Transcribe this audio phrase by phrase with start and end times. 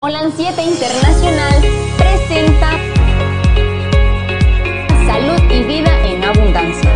[0.00, 1.60] Holan 7 Internacional
[1.98, 2.70] presenta
[5.08, 6.90] Salud y Vida en Abundancia.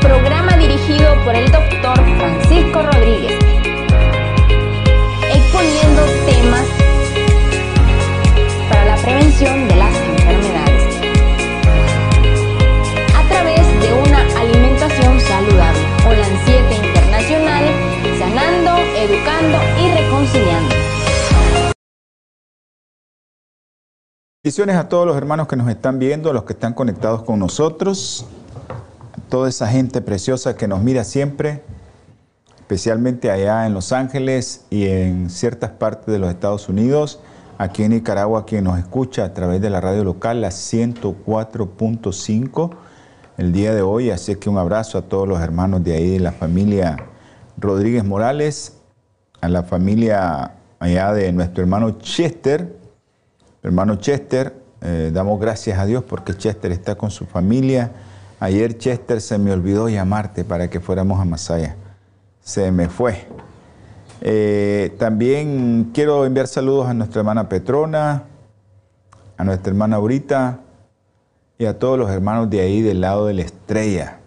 [0.00, 3.38] Programa dirigido por el doctor Francisco Rodríguez,
[5.32, 6.66] exponiendo temas
[8.68, 9.69] para la prevención
[24.42, 27.38] Bendiciones a todos los hermanos que nos están viendo, a los que están conectados con
[27.38, 28.24] nosotros,
[29.12, 31.62] a toda esa gente preciosa que nos mira siempre,
[32.58, 37.20] especialmente allá en Los Ángeles y en ciertas partes de los Estados Unidos,
[37.58, 42.70] aquí en Nicaragua, quien nos escucha a través de la radio local, la 104.5
[43.36, 44.10] el día de hoy.
[44.10, 46.96] Así que un abrazo a todos los hermanos de ahí, de la familia
[47.58, 48.79] Rodríguez Morales,
[49.40, 52.76] a la familia allá de nuestro hermano Chester,
[53.62, 57.90] hermano Chester, eh, damos gracias a Dios porque Chester está con su familia.
[58.38, 61.76] Ayer Chester se me olvidó llamarte para que fuéramos a Masaya.
[62.40, 63.26] Se me fue.
[64.22, 68.24] Eh, también quiero enviar saludos a nuestra hermana Petrona,
[69.36, 70.60] a nuestra hermana Aurita
[71.58, 74.18] y a todos los hermanos de ahí del lado de la estrella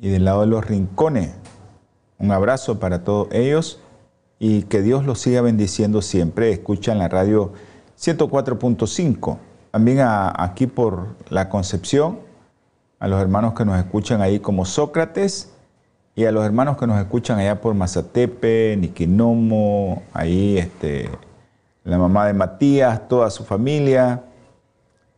[0.00, 1.30] y del lado de los rincones.
[2.18, 3.80] Un abrazo para todos ellos
[4.42, 6.50] y que Dios los siga bendiciendo siempre.
[6.50, 7.52] Escuchan la radio
[8.00, 9.38] 104.5.
[9.70, 12.18] También aquí por la Concepción,
[12.98, 15.52] a los hermanos que nos escuchan ahí como Sócrates
[16.16, 21.10] y a los hermanos que nos escuchan allá por Mazatepe, Niquinomo, ahí este,
[21.84, 24.24] la mamá de Matías, toda su familia.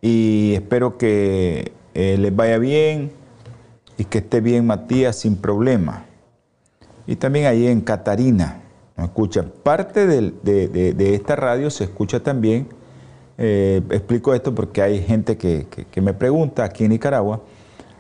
[0.01, 3.13] Y espero que eh, les vaya bien
[3.97, 6.07] y que esté bien Matías sin problema.
[7.07, 8.63] Y también ahí en Catarina,
[8.97, 9.45] escucha.
[9.63, 12.69] Parte de, esta radio se escucha también,
[13.39, 17.41] eh, explico esto porque hay gente que, que- me pregunta aquí en Nicaragua,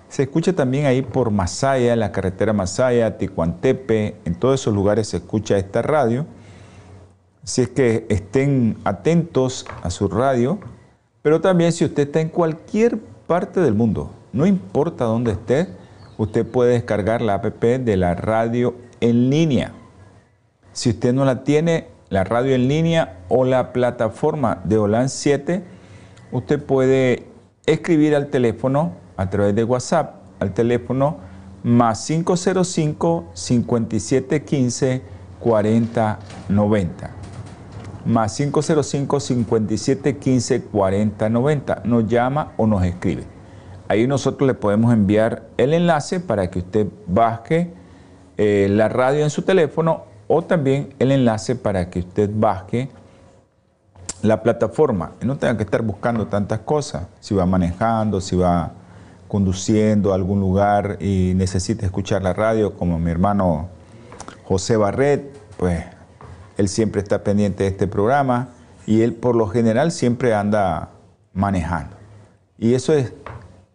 [0.08, 5.16] se escucha también ahí por Masaya, la carretera Masaya, Ticuantepe, en todos esos lugares se
[5.16, 6.26] escucha esta radio.
[7.44, 10.58] Si es que estén atentos a su radio,
[11.22, 15.68] pero también si usted está en cualquier parte del mundo, no importa dónde esté,
[16.18, 19.72] usted puede descargar la app de la radio en línea.
[20.72, 25.62] Si usted no la tiene, la radio en línea o la plataforma de OLAN 7,
[26.30, 27.26] usted puede
[27.66, 31.18] escribir al teléfono a través de WhatsApp, al teléfono
[31.62, 35.02] más 505 5715
[35.40, 37.10] 4090
[38.04, 43.24] más 505 5715 4090 Nos llama o nos escribe.
[43.88, 47.72] Ahí nosotros le podemos enviar el enlace para que usted baje
[48.38, 52.88] eh, la radio en su teléfono o también el enlace para que usted baje
[54.22, 57.06] la plataforma y no tenga que estar buscando tantas cosas.
[57.20, 58.72] Si va manejando, si va
[59.28, 63.68] conduciendo a algún lugar y necesita escuchar la radio, como mi hermano
[64.44, 65.84] José Barret, pues
[66.56, 68.48] él siempre está pendiente de este programa
[68.86, 70.92] y él por lo general siempre anda
[71.34, 71.94] manejando.
[72.56, 73.12] Y eso es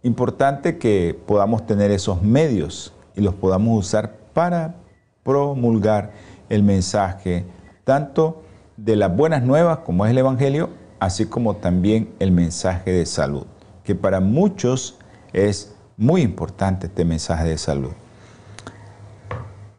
[0.01, 4.73] importante que podamos tener esos medios y los podamos usar para
[5.21, 6.13] promulgar
[6.49, 7.45] el mensaje
[7.83, 8.43] tanto
[8.75, 10.69] de las buenas nuevas como es el Evangelio,
[10.99, 13.45] así como también el mensaje de salud,
[13.83, 14.97] que para muchos
[15.33, 17.91] es muy importante este mensaje de salud.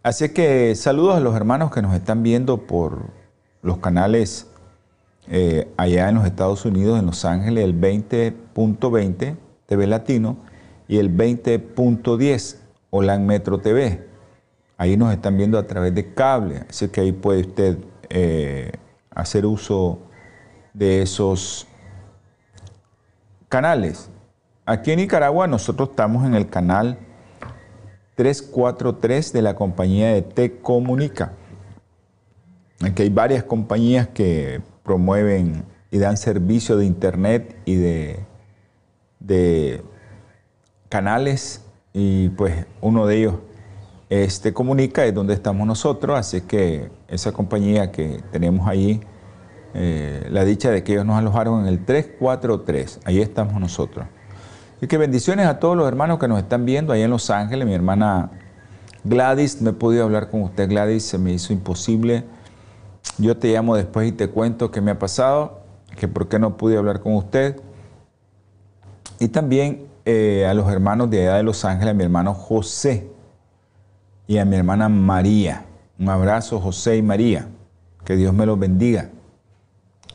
[0.03, 3.11] Así que saludos a los hermanos que nos están viendo por
[3.63, 4.47] los canales
[5.31, 9.37] eh, allá en los Estados Unidos, en Los Ángeles, el 20.20
[9.67, 10.39] TV Latino
[10.89, 12.57] y el 20.10
[12.91, 14.08] Olan Metro TV.
[14.79, 17.79] Ahí nos están viendo a través de cable, así que ahí puede usted
[18.11, 18.71] eh,
[19.11, 19.99] hacer uso
[20.73, 21.67] de esos
[23.49, 24.09] canales.
[24.65, 26.97] Aquí en Nicaragua nosotros estamos en el canal
[28.15, 31.33] 343 de la compañía de Te Comunica.
[32.81, 38.21] Aquí hay varias compañías que promueven y dan servicio de internet y de,
[39.19, 39.83] de
[40.89, 43.35] canales y pues uno de ellos
[44.09, 49.01] es Te Comunica, es donde estamos nosotros, así que esa compañía que tenemos ahí,
[49.75, 54.07] eh, la dicha de que ellos nos alojaron en el 343, ahí estamos nosotros.
[54.81, 57.67] Y que bendiciones a todos los hermanos que nos están viendo ahí en Los Ángeles.
[57.67, 58.31] Mi hermana
[59.05, 62.25] Gladys, no he podido hablar con usted, Gladys, se me hizo imposible.
[63.19, 65.63] Yo te llamo después y te cuento qué me ha pasado,
[65.99, 67.61] que por qué no pude hablar con usted.
[69.19, 73.18] Y también eh, a los hermanos de allá de Los Ángeles, a mi hermano José
[74.29, 75.65] y a mi hermana María.
[75.99, 77.49] Un abrazo, José y María.
[78.05, 79.11] Que Dios me los bendiga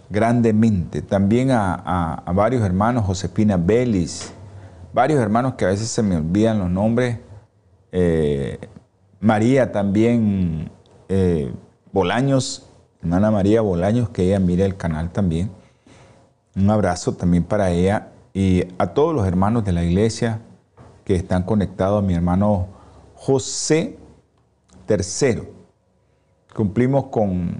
[0.09, 1.01] grandemente.
[1.01, 4.31] También a, varios hermanos, Josefina Belis,
[4.93, 7.17] varios hermanos que a veces se me olvidan los nombres.
[7.91, 8.59] Eh,
[9.19, 10.69] María también,
[11.09, 11.51] eh,
[11.91, 12.69] Bolaños,
[13.01, 15.49] hermana María Bolaños, que ella mire el canal también.
[16.55, 20.39] Un abrazo también para ella y a todos los hermanos de la iglesia
[21.03, 22.67] que están conectados, a mi hermano
[23.15, 23.97] José
[24.87, 25.43] III.
[26.53, 27.59] Cumplimos con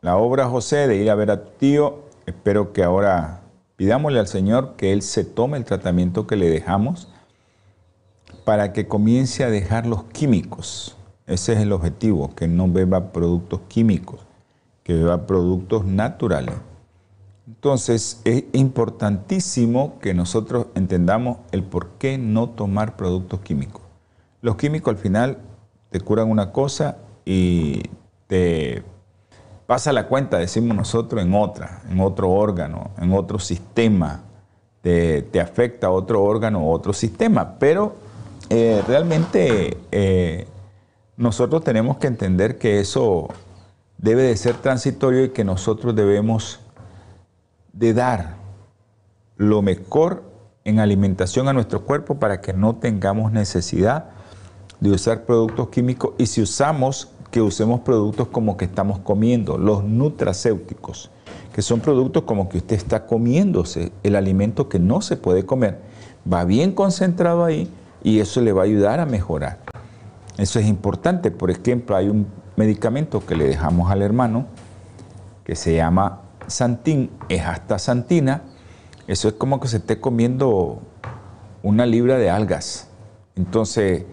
[0.00, 2.04] la obra José de ir a ver a tu tío.
[2.26, 3.42] Espero que ahora
[3.76, 7.08] pidámosle al Señor que Él se tome el tratamiento que le dejamos
[8.44, 10.96] para que comience a dejar los químicos.
[11.26, 14.20] Ese es el objetivo, que no beba productos químicos,
[14.82, 16.56] que beba productos naturales.
[17.46, 23.82] Entonces es importantísimo que nosotros entendamos el por qué no tomar productos químicos.
[24.40, 25.38] Los químicos al final
[25.90, 27.82] te curan una cosa y
[28.26, 28.82] te
[29.66, 34.22] pasa la cuenta, decimos nosotros, en otra, en otro órgano, en otro sistema,
[34.82, 37.94] te, afecta a otro órgano, otro sistema, pero
[38.48, 40.46] eh, realmente eh,
[41.16, 43.28] nosotros tenemos que entender que eso
[43.98, 46.60] debe de ser transitorio y que nosotros debemos
[47.72, 48.36] de dar
[49.36, 50.24] lo mejor
[50.64, 54.10] en alimentación a nuestro cuerpo para que no tengamos necesidad
[54.80, 59.84] de usar productos químicos y si usamos que usemos productos como que estamos comiendo, los
[59.84, 61.10] nutracéuticos,
[61.52, 65.80] que son productos como que usted está comiéndose el alimento que no se puede comer.
[66.30, 67.70] Va bien concentrado ahí
[68.02, 69.58] y eso le va a ayudar a mejorar.
[70.38, 71.30] Eso es importante.
[71.30, 74.46] Por ejemplo, hay un medicamento que le dejamos al hermano
[75.44, 78.42] que se llama Santín, es hasta Santina.
[79.06, 80.80] Eso es como que se esté comiendo
[81.62, 82.88] una libra de algas.
[83.36, 84.04] Entonces,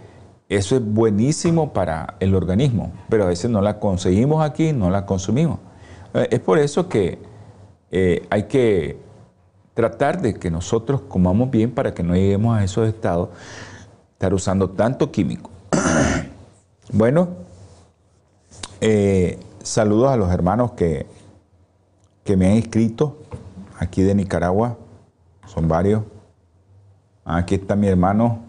[0.49, 5.05] eso es buenísimo para el organismo, pero a veces no la conseguimos aquí, no la
[5.05, 5.59] consumimos.
[6.13, 7.19] Eh, es por eso que
[7.91, 8.97] eh, hay que
[9.73, 13.29] tratar de que nosotros comamos bien para que no lleguemos a esos estados,
[14.13, 15.51] estar usando tanto químico.
[16.93, 17.27] bueno,
[18.79, 21.07] eh, saludos a los hermanos que,
[22.23, 23.17] que me han escrito
[23.77, 24.77] aquí de Nicaragua,
[25.45, 26.03] son varios.
[27.25, 28.46] Aquí está mi hermano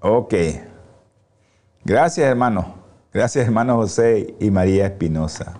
[0.00, 0.34] Ok.
[1.84, 2.74] Gracias, hermano.
[3.12, 5.54] Gracias, hermano José y María Espinosa.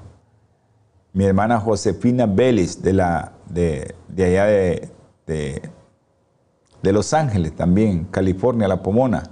[1.13, 4.93] Mi hermana Josefina Vélez, de, la, de, allá de,
[5.27, 9.25] de, Los Ángeles también, California, La Pomona.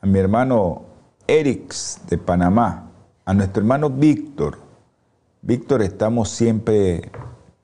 [0.00, 0.82] A mi hermano
[1.26, 2.92] Erix, de Panamá.
[3.24, 4.58] A nuestro hermano Víctor.
[5.42, 7.10] Víctor, estamos siempre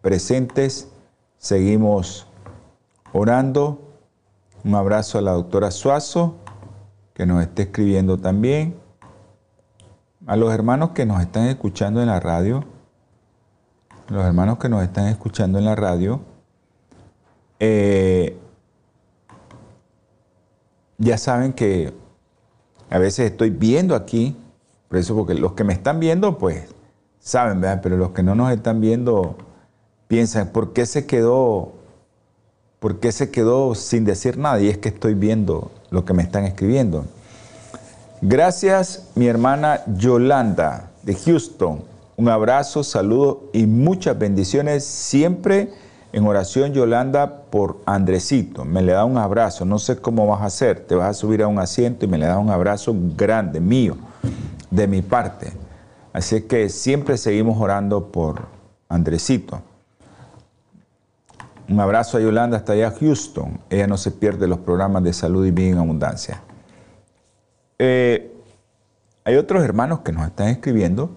[0.00, 0.88] presentes.
[1.38, 2.26] Seguimos
[3.12, 3.80] orando.
[4.64, 6.40] Un abrazo a la doctora Suazo
[7.14, 8.76] que nos esté escribiendo también,
[10.26, 12.64] a los hermanos que nos están escuchando en la radio,
[14.08, 16.20] los hermanos que nos están escuchando en la radio,
[17.60, 18.36] eh,
[20.98, 21.94] ya saben que
[22.90, 24.36] a veces estoy viendo aquí,
[24.88, 26.74] por eso porque los que me están viendo, pues
[27.18, 27.80] saben, ¿verdad?
[27.82, 29.36] Pero los que no nos están viendo
[30.08, 31.73] piensan, ¿por qué se quedó,
[32.84, 34.60] por qué se quedó sin decir nada?
[34.60, 37.06] Y es que estoy viendo lo que me están escribiendo.
[38.20, 41.82] Gracias, mi hermana Yolanda de Houston.
[42.18, 45.72] Un abrazo, saludo y muchas bendiciones siempre
[46.12, 48.66] en oración, Yolanda, por Andresito.
[48.66, 49.64] Me le da un abrazo.
[49.64, 50.80] No sé cómo vas a hacer.
[50.80, 53.96] Te vas a subir a un asiento y me le da un abrazo grande, mío,
[54.70, 55.54] de mi parte.
[56.12, 58.42] Así que siempre seguimos orando por
[58.90, 59.62] Andresito.
[61.68, 63.58] Un abrazo a Yolanda hasta allá Houston.
[63.70, 66.42] Ella no se pierde los programas de salud y bien en abundancia.
[67.78, 68.30] Eh,
[69.24, 71.16] hay otros hermanos que nos están escribiendo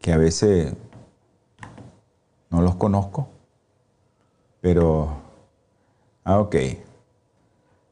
[0.00, 0.74] que a veces
[2.50, 3.28] no los conozco,
[4.60, 5.16] pero,
[6.24, 6.56] ah, ok.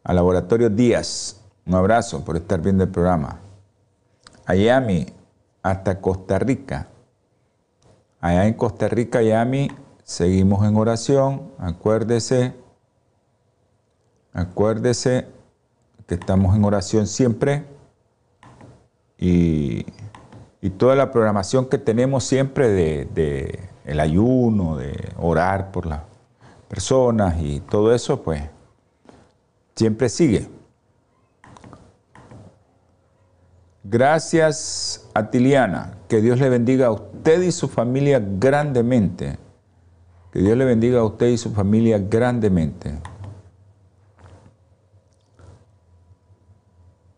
[0.02, 3.38] Al Laboratorio Díaz, un abrazo por estar viendo el programa.
[4.46, 5.06] A Yami,
[5.62, 6.88] hasta Costa Rica.
[8.20, 9.70] Allá en Costa Rica, Yami,
[10.04, 11.50] Seguimos en oración.
[11.58, 12.52] Acuérdese,
[14.34, 15.26] acuérdese
[16.06, 17.64] que estamos en oración siempre.
[19.18, 19.86] Y,
[20.78, 26.00] toda la programación que tenemos siempre de, el ayuno, de orar por las
[26.68, 28.42] personas y todo eso, pues
[29.74, 30.48] siempre sigue.
[33.84, 35.98] Gracias a Tiliana.
[36.08, 39.38] Que Dios le bendiga a usted y su familia grandemente.
[40.34, 42.92] Que Dios le bendiga a usted y su familia grandemente.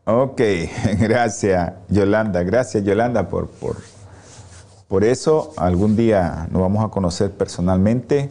[0.04, 0.38] Ok,
[0.98, 3.78] gracias Yolanda, gracias Yolanda por, por,
[4.86, 5.54] por eso.
[5.56, 8.30] Algún día nos vamos a conocer personalmente.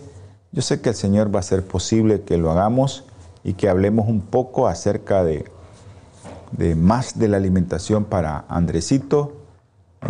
[0.51, 3.06] Yo sé que el Señor va a hacer posible que lo hagamos
[3.44, 5.46] y que hablemos un poco acerca de,
[6.51, 9.34] de más de la alimentación para Andresito.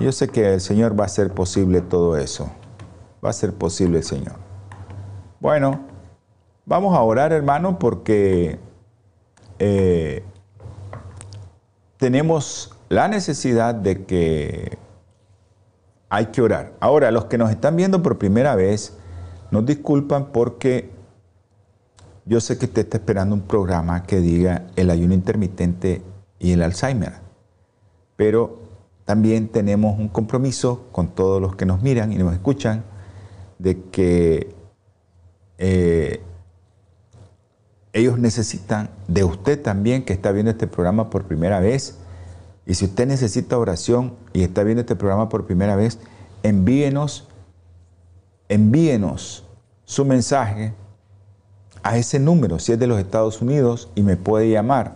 [0.01, 2.51] Yo sé que el Señor va a hacer posible todo eso.
[3.23, 4.44] Va a ser posible Señor.
[5.45, 5.81] Bueno,
[6.65, 8.57] vamos a orar hermano porque
[9.59, 10.23] eh,
[11.97, 14.79] tenemos la necesidad de que
[16.09, 16.73] hay que orar.
[16.79, 18.97] Ahora, los que nos están viendo por primera vez,
[19.51, 20.89] nos disculpan porque
[22.25, 26.01] yo sé que usted está esperando un programa que diga el ayuno intermitente
[26.39, 27.13] y el Alzheimer,
[28.15, 28.61] pero
[29.05, 32.83] también tenemos un compromiso con todos los que nos miran y nos escuchan
[33.59, 34.54] de que
[35.57, 36.21] eh,
[37.93, 41.97] ellos necesitan de usted también que está viendo este programa por primera vez.
[42.65, 45.99] Y si usted necesita oración y está viendo este programa por primera vez,
[46.43, 47.27] envíenos,
[48.49, 49.45] envíenos
[49.85, 50.73] su mensaje
[51.83, 54.95] a ese número, si es de los Estados Unidos y me puede llamar.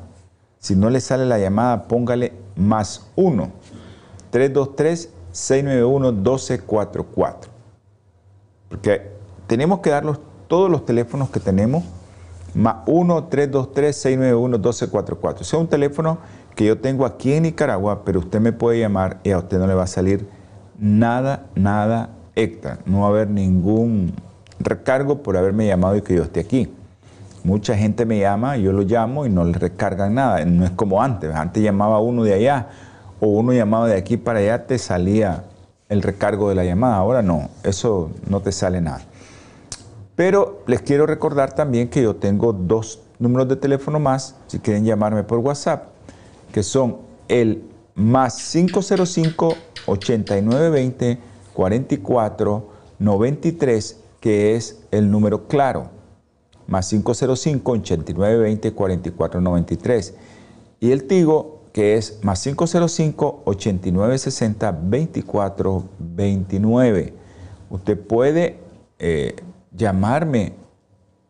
[0.60, 3.50] Si no le sale la llamada, póngale más 1
[4.32, 7.52] 323 691 1244.
[8.68, 9.12] Porque
[9.48, 10.04] tenemos que dar
[10.50, 11.86] todos los teléfonos que tenemos
[12.54, 15.36] más 1-323-691-1244.
[15.36, 16.18] Ese es un teléfono
[16.56, 19.68] que yo tengo aquí en Nicaragua, pero usted me puede llamar y a usted no
[19.68, 20.28] le va a salir
[20.78, 22.80] nada, nada extra.
[22.86, 24.14] No va a haber ningún
[24.60, 26.74] recargo por haberme llamado y que yo esté aquí.
[27.44, 30.44] Mucha gente me llama, yo lo llamo y no le recargan nada.
[30.46, 31.32] No es como antes.
[31.34, 32.70] Antes llamaba uno de allá
[33.20, 35.44] o uno llamaba de aquí para allá, te salía
[35.90, 36.96] el recargo de la llamada.
[36.96, 39.04] Ahora no, eso no te sale nada.
[40.20, 44.84] Pero les quiero recordar también que yo tengo dos números de teléfono más, si quieren
[44.84, 45.86] llamarme por WhatsApp,
[46.52, 46.98] que son
[47.30, 47.64] el
[47.96, 51.20] más 505 8920
[51.54, 55.90] 44 93, que es el número claro,
[56.68, 60.14] más 505 8920 44 93.
[60.82, 67.14] Y el Tigo, que es más 505 8960 24 29.
[67.70, 68.60] Usted puede
[69.02, 69.38] eh,
[69.80, 70.54] llamarme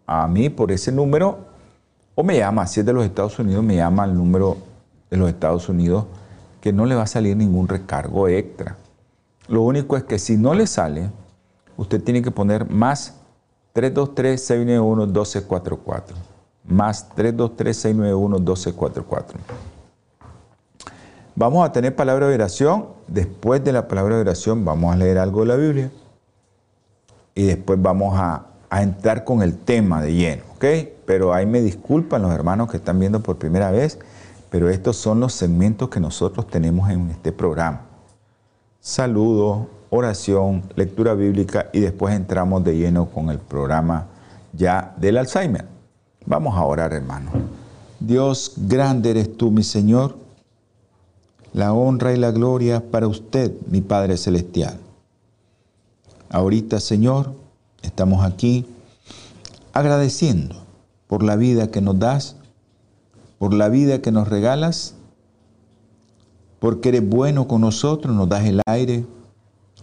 [0.06, 1.48] a mí por ese número
[2.16, 4.58] o me llama, si es de los Estados Unidos, me llama al número
[5.10, 6.04] de los Estados Unidos
[6.60, 8.76] que no le va a salir ningún recargo extra.
[9.48, 11.10] Lo único es que si no le sale,
[11.78, 13.16] usted tiene que poner más
[13.76, 16.04] 323-691-1244.
[16.66, 19.36] Más 323-691-1244.
[21.36, 22.88] Vamos a tener palabra de oración.
[23.08, 25.90] Después de la palabra de oración vamos a leer algo de la Biblia
[27.40, 30.66] y después vamos a, entrar con el tema de lleno, ¿ok?
[31.06, 33.98] Pero ahí me disculpan los hermanos que están viendo por primera vez,
[34.52, 37.82] pero estos son los segmentos que nosotros tenemos en este programa.
[38.82, 44.08] Saludo, oración, lectura bíblica y después entramos de lleno con el programa
[44.52, 45.66] ya del Alzheimer.
[46.26, 47.32] Vamos a orar, hermano.
[48.02, 50.16] Dios, grande eres tú, mi Señor.
[51.54, 54.78] La honra y la gloria para usted, mi Padre Celestial.
[56.30, 57.34] Ahorita, Señor,
[57.82, 58.66] estamos aquí
[59.74, 60.56] agradeciendo
[61.08, 62.36] por la vida que nos das,
[63.40, 64.94] por la vida que nos regalas,
[66.60, 69.06] porque eres bueno con nosotros, nos das el aire,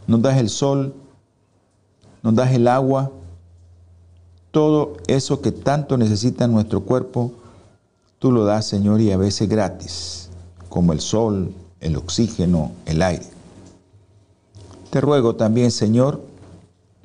[0.07, 0.95] nos das el sol,
[2.23, 3.11] nos das el agua,
[4.53, 7.33] todo eso que tanto necesita nuestro cuerpo,
[8.21, 10.31] tú lo das, Señor, y a veces gratis,
[10.69, 13.27] como el sol, el oxígeno, el aire.
[14.91, 16.36] Te ruego también, Señor,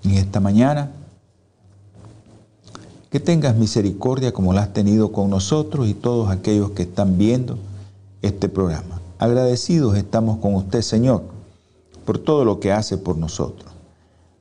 [0.04, 0.92] en esta mañana.
[3.10, 7.58] Que tengas misericordia como la has tenido con nosotros y todos aquellos que están viendo
[8.22, 9.02] este programa.
[9.20, 11.24] Agradecidos estamos con usted, Señor,
[12.06, 13.72] por todo lo que hace por nosotros.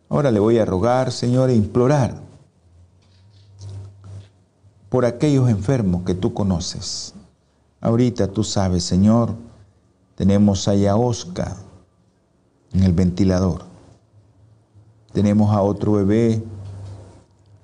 [0.09, 2.17] Ahora le voy a rogar, Señor, e implorar
[4.89, 7.15] por aquellos enfermos que tú conoces.
[7.81, 9.35] Ahorita tú sabes, Señor,
[10.17, 11.57] tenemos allá a Oscar
[12.73, 13.70] en el ventilador.
[15.13, 16.43] Tenemos a otro bebé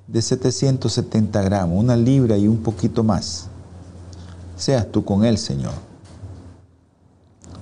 [0.06, 3.48] de 770 gramos, una libra y un poquito más.
[4.56, 5.74] Seas tú con él, Señor.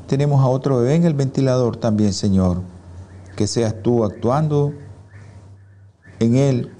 [0.07, 2.61] Tenemos a otro bebé en el ventilador también, Señor.
[3.37, 4.73] Que seas tú actuando
[6.21, 6.73] en él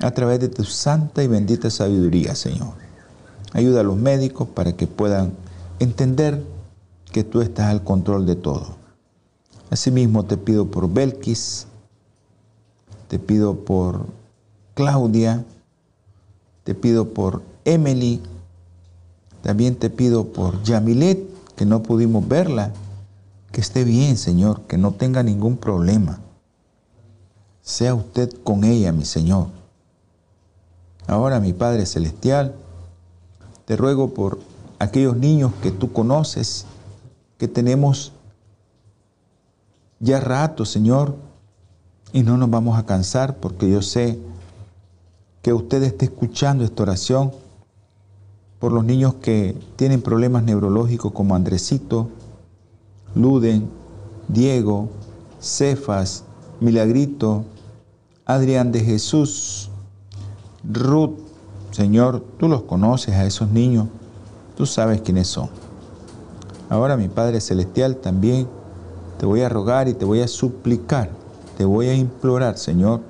[0.00, 2.74] a través de tu santa y bendita sabiduría, Señor.
[3.52, 5.34] Ayuda a los médicos para que puedan
[5.78, 6.44] entender
[7.12, 8.76] que tú estás al control de todo.
[9.70, 11.67] Asimismo te pido por Belkis,
[13.08, 14.06] te pido por
[14.74, 15.44] Claudia,
[16.64, 18.22] te pido por Emily,
[19.42, 21.18] También te pido por Yamilet,
[21.56, 22.72] que no pudimos verla,
[23.52, 26.18] que esté bien, Señor, que no tenga ningún problema.
[27.62, 29.48] Sea usted con ella, mi Señor.
[31.06, 32.54] Ahora, mi Padre Celestial,
[33.64, 34.38] te ruego por
[34.78, 36.66] aquellos niños que tú conoces,
[37.38, 38.12] que tenemos
[40.00, 41.16] ya rato, Señor,
[42.12, 44.18] y no nos vamos a cansar porque yo sé
[45.42, 47.32] que usted esté escuchando esta oración
[48.58, 52.08] por los niños que tienen problemas neurológicos como Andresito,
[53.14, 53.68] Luden,
[54.28, 54.88] Diego,
[55.40, 56.24] Cefas,
[56.60, 57.44] Milagrito,
[58.26, 59.70] Adrián de Jesús,
[60.64, 61.18] Ruth.
[61.70, 63.88] Señor, tú los conoces a esos niños,
[64.56, 65.48] tú sabes quiénes son.
[66.68, 68.48] Ahora mi Padre Celestial también
[69.18, 71.10] te voy a rogar y te voy a suplicar,
[71.58, 73.00] te voy a implorar, Señor,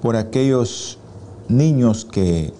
[0.00, 0.96] por aquellos
[1.48, 2.54] niños que,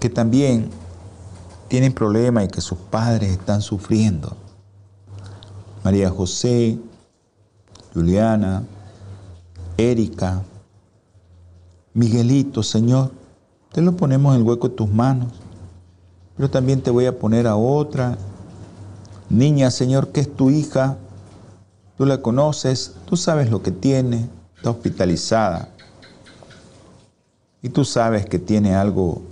[0.00, 0.70] que también
[1.68, 4.36] tienen problemas y que sus padres están sufriendo.
[5.84, 6.80] María José,
[7.94, 8.64] Juliana,
[9.76, 10.42] Erika,
[11.94, 13.12] Miguelito, Señor,
[13.70, 15.28] te lo ponemos en el hueco de tus manos.
[16.36, 18.18] Pero también te voy a poner a otra
[19.32, 20.98] niña, Señor, que es tu hija.
[21.96, 25.68] Tú la conoces, tú sabes lo que tiene, está hospitalizada.
[27.62, 29.22] Y tú sabes que tiene algo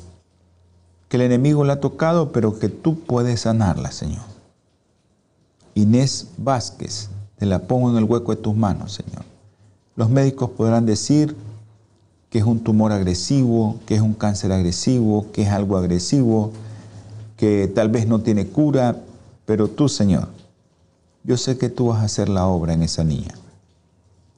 [1.08, 4.22] que el enemigo le ha tocado, pero que tú puedes sanarla, Señor.
[5.74, 9.24] Inés Vázquez, te la pongo en el hueco de tus manos, Señor.
[9.96, 11.36] Los médicos podrán decir
[12.30, 16.52] que es un tumor agresivo, que es un cáncer agresivo, que es algo agresivo,
[17.36, 18.96] que tal vez no tiene cura,
[19.50, 20.28] pero tú, Señor,
[21.24, 23.34] yo sé que tú vas a hacer la obra en esa niña.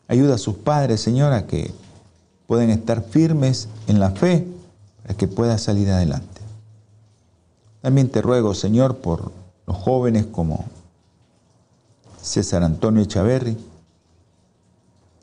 [0.09, 1.71] Ayuda a sus padres, Señor, a que
[2.47, 4.47] puedan estar firmes en la fe
[5.03, 6.41] para que pueda salir adelante.
[7.83, 9.33] También te ruego, Señor, por
[9.67, 10.65] los jóvenes como
[12.23, 13.59] César Antonio Echaverri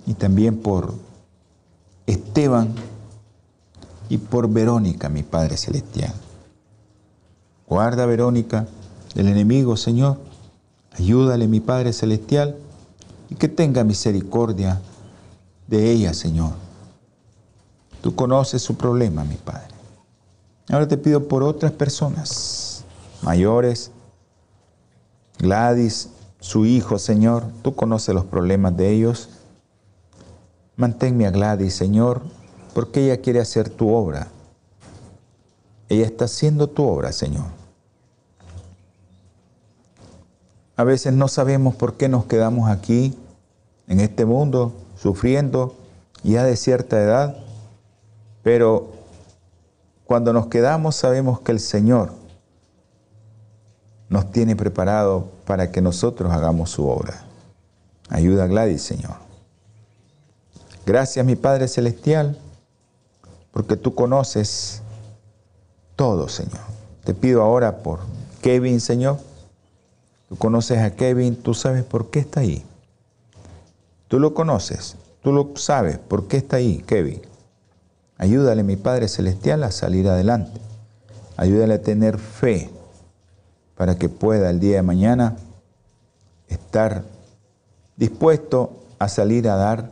[0.06, 0.93] y también por
[2.06, 2.75] Esteban
[4.08, 6.13] y por Verónica, mi Padre Celestial.
[7.67, 8.67] Guarda Verónica
[9.15, 10.17] del enemigo, Señor.
[10.98, 12.56] Ayúdale, mi Padre Celestial
[13.30, 14.82] y que tenga misericordia
[15.67, 16.52] de ella, Señor.
[18.02, 19.67] Tú conoces su problema, mi Padre.
[20.69, 22.84] Ahora te pido por otras personas
[23.22, 23.91] mayores,
[25.38, 27.45] Gladys, su hijo, Señor.
[27.62, 29.30] Tú conoces los problemas de ellos.
[30.76, 32.22] Manténme a Gladys, Señor,
[32.74, 34.28] porque ella quiere hacer tu obra.
[35.89, 37.59] Ella está haciendo tu obra, Señor.
[40.80, 43.13] A veces no sabemos por qué nos quedamos aquí,
[43.89, 45.76] en este mundo, sufriendo
[46.24, 47.36] ya de cierta edad,
[48.44, 48.89] pero
[50.06, 52.13] cuando nos quedamos sabemos que el Señor
[54.08, 57.26] nos tiene preparado para que nosotros hagamos su obra.
[58.08, 59.18] Ayuda a Gladys, Señor.
[60.86, 62.39] Gracias, mi Padre Celestial,
[63.52, 64.82] porque tú conoces
[65.98, 66.62] todo, Señor.
[67.04, 68.00] Te pido ahora por
[68.42, 69.29] Kevin, Señor
[70.30, 72.63] Tú conoces a Kevin, tú sabes por qué está ahí.
[74.08, 77.22] Tú lo conoces, tú lo sabes por qué está ahí, Kevin.
[78.18, 80.62] Ayúdale, mi Padre Celestial, a salir adelante.
[81.36, 82.70] Ayúdale a tener fe
[83.76, 85.38] para que pueda el día de mañana
[86.48, 87.04] estar
[87.96, 89.89] dispuesto a salir a dar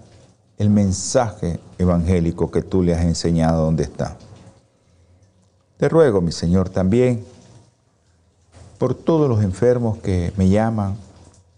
[0.58, 4.18] el mensaje evangélico que tú le has enseñado donde está.
[5.78, 7.24] Te ruego, mi Señor, también
[8.78, 10.98] por todos los enfermos que me llaman,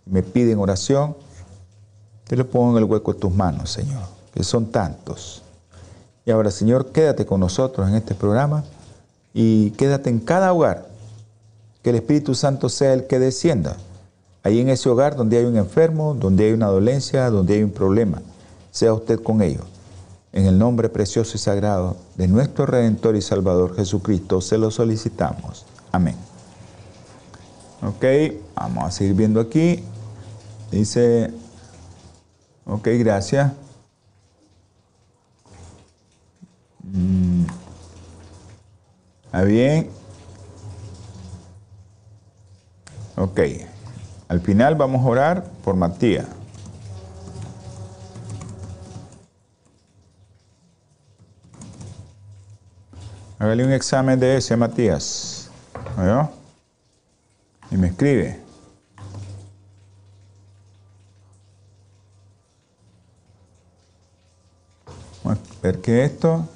[0.05, 1.15] me piden oración,
[2.25, 4.03] te lo pongo en el hueco de tus manos, Señor,
[4.34, 5.43] que son tantos.
[6.25, 8.63] Y ahora, Señor, quédate con nosotros en este programa
[9.34, 10.88] y quédate en cada hogar,
[11.82, 13.77] que el Espíritu Santo sea el que descienda.
[14.43, 17.71] Ahí en ese hogar donde hay un enfermo, donde hay una dolencia, donde hay un
[17.71, 18.21] problema,
[18.71, 19.65] sea usted con ellos.
[20.32, 25.65] En el nombre precioso y sagrado de nuestro Redentor y Salvador Jesucristo, se lo solicitamos.
[25.91, 26.29] Amén.
[27.82, 28.04] Ok,
[28.56, 29.84] vamos a seguir viendo aquí.
[30.72, 31.32] Dice,
[32.65, 33.54] ok, gracias.
[36.84, 37.46] Mm.
[39.26, 39.89] ¿Está bien?
[43.15, 43.39] Ok.
[44.28, 46.26] Al final vamos a orar por Matías.
[53.39, 55.50] Hágale un examen de ese, Matías.
[55.98, 56.38] ¿Veo?
[57.71, 58.49] y me escribe.
[65.62, 66.47] Ver que esto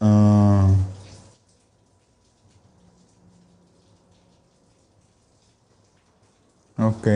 [0.00, 0.70] ah.
[6.78, 7.08] Ok.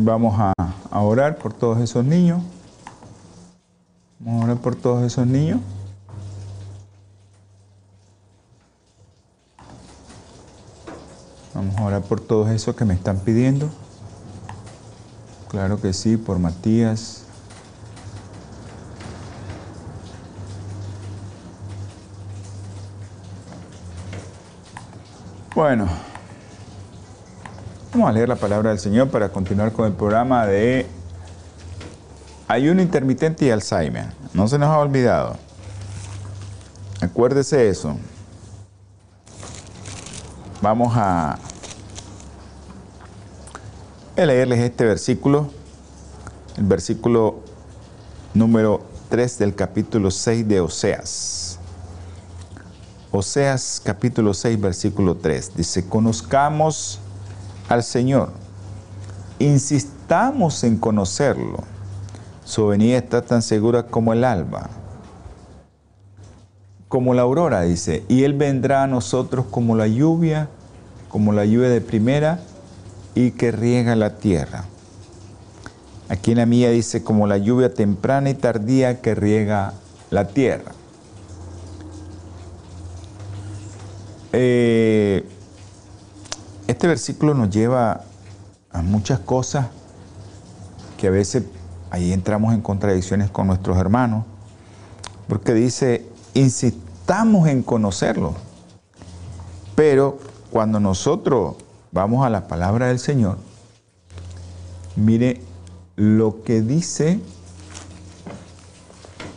[0.00, 2.42] Vamos a orar por todos esos niños.
[4.18, 5.60] Vamos a orar por todos esos niños.
[11.54, 13.70] Vamos a orar por todos esos que me están pidiendo.
[15.48, 17.22] Claro que sí, por Matías.
[25.54, 25.88] Bueno,
[27.96, 30.84] vamos a leer la palabra del Señor para continuar con el programa de
[32.46, 34.12] ayuno intermitente y Alzheimer.
[34.34, 35.38] No se nos ha olvidado.
[37.00, 37.96] Acuérdese eso.
[40.60, 41.38] Vamos a
[44.14, 45.48] leerles este versículo,
[46.58, 47.36] el versículo
[48.34, 51.58] número 3 del capítulo 6 de Oseas.
[53.10, 55.56] Oseas capítulo 6, versículo 3.
[55.56, 57.00] Dice, conozcamos
[57.68, 58.30] al Señor,
[59.38, 61.58] insistamos en conocerlo.
[62.44, 64.70] Su venida está tan segura como el alba,
[66.88, 70.48] como la aurora, dice, y Él vendrá a nosotros como la lluvia,
[71.08, 72.40] como la lluvia de primera
[73.14, 74.64] y que riega la tierra.
[76.08, 79.72] Aquí en la mía dice como la lluvia temprana y tardía que riega
[80.10, 80.72] la tierra.
[84.32, 85.26] Eh,
[86.86, 88.02] este versículo nos lleva
[88.70, 89.66] a muchas cosas
[90.96, 91.42] que a veces
[91.90, 94.24] ahí entramos en contradicciones con nuestros hermanos,
[95.26, 98.34] porque dice, insistamos en conocerlo,
[99.74, 100.20] pero
[100.52, 101.56] cuando nosotros
[101.90, 103.38] vamos a la palabra del Señor,
[104.94, 105.40] mire
[105.96, 107.18] lo que dice,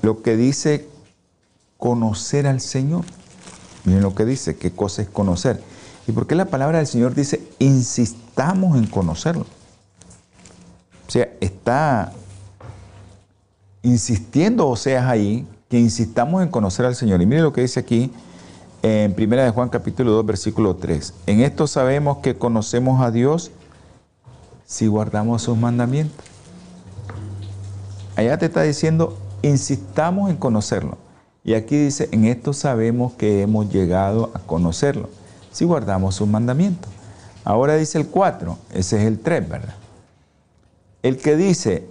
[0.04, 0.88] lo que dice
[1.80, 3.06] conocer al Señor.
[3.86, 5.64] Miren lo que dice, qué cosa es conocer.
[6.10, 9.46] ¿Y por qué la palabra del Señor dice insistamos en conocerlo?
[11.08, 12.14] O sea, está
[13.84, 17.22] insistiendo Oseas ahí que insistamos en conocer al Señor.
[17.22, 18.12] Y mire lo que dice aquí
[18.82, 21.14] en 1 de Juan capítulo 2 versículo 3.
[21.28, 23.52] En esto sabemos que conocemos a Dios
[24.66, 26.26] si guardamos sus mandamientos.
[28.16, 30.98] Allá te está diciendo, insistamos en conocerlo.
[31.44, 35.10] Y aquí dice, en esto sabemos que hemos llegado a conocerlo,
[35.52, 36.92] si guardamos sus mandamientos.
[37.44, 39.76] Ahora dice el 4, ese es el 3, ¿verdad?
[41.02, 41.88] El que dice,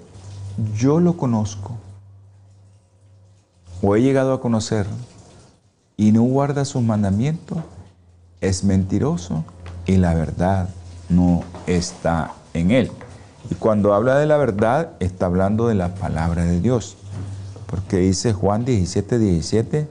[0.76, 1.72] yo lo conozco,
[3.82, 4.94] o he llegado a conocerlo,
[5.96, 7.58] y no guarda sus mandamientos,
[8.40, 9.44] es mentiroso
[9.86, 10.68] y la verdad
[11.08, 12.92] no está en él.
[13.50, 16.96] Y cuando habla de la verdad, está hablando de la palabra de Dios.
[17.66, 19.88] Porque dice Juan 17, 17,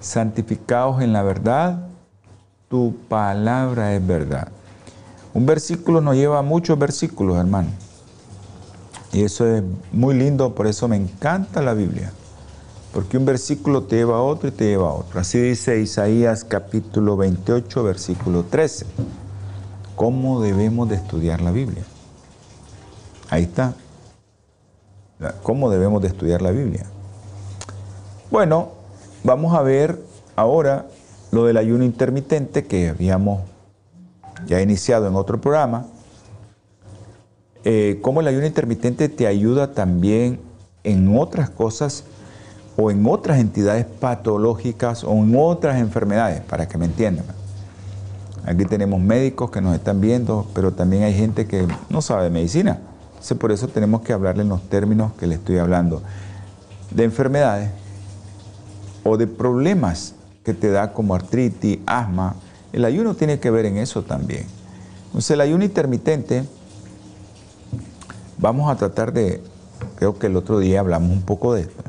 [0.00, 1.86] santificados en la verdad,
[2.72, 4.48] tu palabra es verdad.
[5.34, 7.68] Un versículo nos lleva a muchos versículos, hermano.
[9.12, 12.10] Y eso es muy lindo, por eso me encanta la Biblia.
[12.94, 15.20] Porque un versículo te lleva a otro y te lleva a otro.
[15.20, 18.86] Así dice Isaías capítulo 28, versículo 13.
[19.94, 21.84] ¿Cómo debemos de estudiar la Biblia?
[23.28, 23.74] Ahí está.
[25.42, 26.86] ¿Cómo debemos de estudiar la Biblia?
[28.30, 28.70] Bueno,
[29.24, 30.02] vamos a ver
[30.36, 30.86] ahora
[31.32, 33.40] lo del ayuno intermitente que habíamos
[34.46, 35.86] ya iniciado en otro programa.
[37.64, 40.40] Eh, cómo el ayuno intermitente te ayuda también
[40.84, 42.04] en otras cosas
[42.76, 47.24] o en otras entidades patológicas o en otras enfermedades, para que me entiendan.
[48.44, 52.78] Aquí tenemos médicos que nos están viendo, pero también hay gente que no sabe medicina.
[53.12, 56.02] Entonces por eso tenemos que hablarle en los términos que le estoy hablando.
[56.90, 57.70] De enfermedades
[59.04, 62.36] o de problemas que te da como artritis, asma.
[62.72, 64.46] El ayuno tiene que ver en eso también.
[65.06, 66.44] Entonces el ayuno intermitente,
[68.38, 69.42] vamos a tratar de,
[69.96, 71.82] creo que el otro día hablamos un poco de esto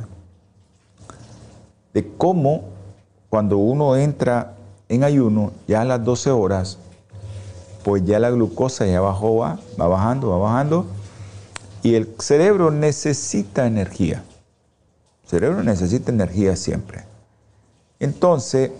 [1.93, 2.65] de cómo
[3.29, 4.55] cuando uno entra
[4.89, 6.77] en ayuno, ya a las 12 horas,
[7.83, 10.85] pues ya la glucosa ya bajó, va, va bajando, va bajando,
[11.81, 14.23] y el cerebro necesita energía.
[15.23, 17.05] El cerebro necesita energía siempre.
[18.03, 18.71] Entonces,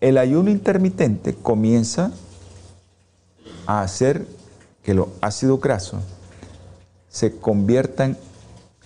[0.00, 2.10] el ayuno intermitente comienza
[3.66, 4.26] a hacer
[4.82, 6.02] que los ácidos grasos
[7.10, 8.16] se conviertan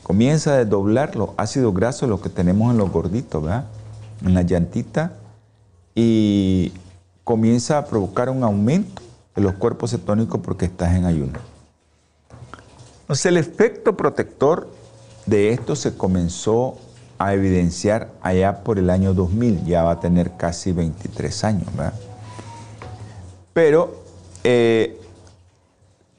[0.02, 3.66] comienza a desdoblar los ácidos grasos, lo que tenemos en los gorditos, ¿verdad?
[4.24, 5.12] En la llantita,
[5.94, 6.72] y
[7.22, 9.00] comienza a provocar un aumento
[9.36, 11.38] de los cuerpos cetónicos porque estás en ayuno.
[13.02, 14.68] Entonces el efecto protector
[15.26, 16.76] de esto se comenzó
[17.20, 21.92] a evidenciar allá por el año 2000, ya va a tener casi 23 años, ¿verdad?
[23.52, 23.94] Pero,
[24.42, 24.98] eh,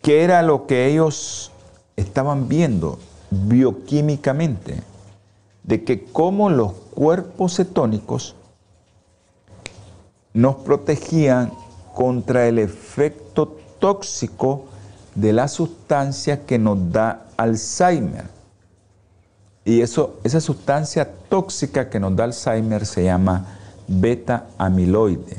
[0.04, 1.52] ¿qué era lo que ellos
[1.96, 3.00] estaban viendo
[3.32, 4.84] bioquímicamente?
[5.64, 8.36] De que como los cuerpos cetónicos
[10.34, 11.52] nos protegían
[11.96, 14.66] contra el efecto tóxico
[15.16, 18.41] de la sustancia que nos da Alzheimer.
[19.64, 23.46] Y eso, esa sustancia tóxica que nos da Alzheimer se llama
[23.88, 25.38] beta amiloide.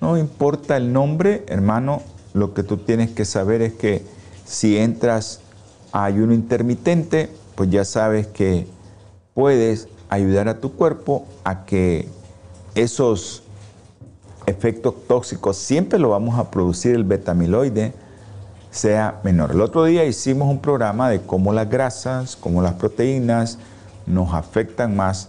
[0.00, 2.02] No importa el nombre, hermano,
[2.34, 4.04] lo que tú tienes que saber es que
[4.44, 5.40] si entras
[5.92, 8.66] a ayuno intermitente, pues ya sabes que
[9.32, 12.08] puedes ayudar a tu cuerpo a que
[12.74, 13.42] esos
[14.46, 17.94] efectos tóxicos siempre lo vamos a producir el betamiloide
[18.74, 19.52] sea menor.
[19.52, 23.58] El otro día hicimos un programa de cómo las grasas, cómo las proteínas
[24.04, 25.28] nos afectan más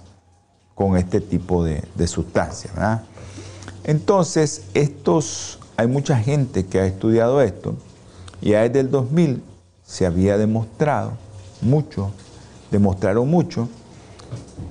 [0.74, 2.74] con este tipo de, sustancias.
[3.84, 7.76] Entonces, estos, hay mucha gente que ha estudiado esto
[8.42, 9.44] y desde el 2000
[9.86, 11.12] se había demostrado
[11.62, 12.12] mucho,
[12.72, 13.70] demostraron mucho,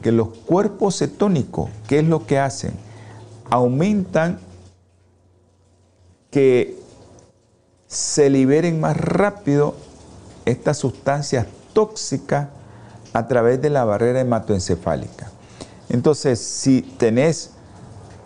[0.03, 2.75] que los cuerpos cetónicos, ¿qué es lo que hacen?
[3.51, 4.39] aumentan
[6.31, 6.77] que
[7.95, 9.77] se liberen más rápido
[10.45, 12.49] estas sustancias tóxicas
[13.13, 15.31] a través de la barrera hematoencefálica.
[15.89, 17.51] Entonces, si tenés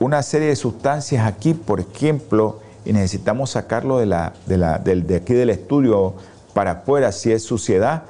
[0.01, 5.51] una serie de sustancias aquí, por ejemplo, y necesitamos sacarlo de, la, de, aquí del
[5.51, 6.15] estudio
[6.55, 8.05] para afuera, si es suciedad,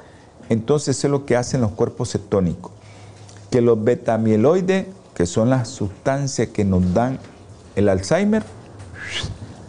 [0.47, 2.71] entonces es lo que hacen los cuerpos cetónicos,
[3.51, 7.19] que los betamieloides que son las sustancias que nos dan
[7.75, 8.43] el Alzheimer,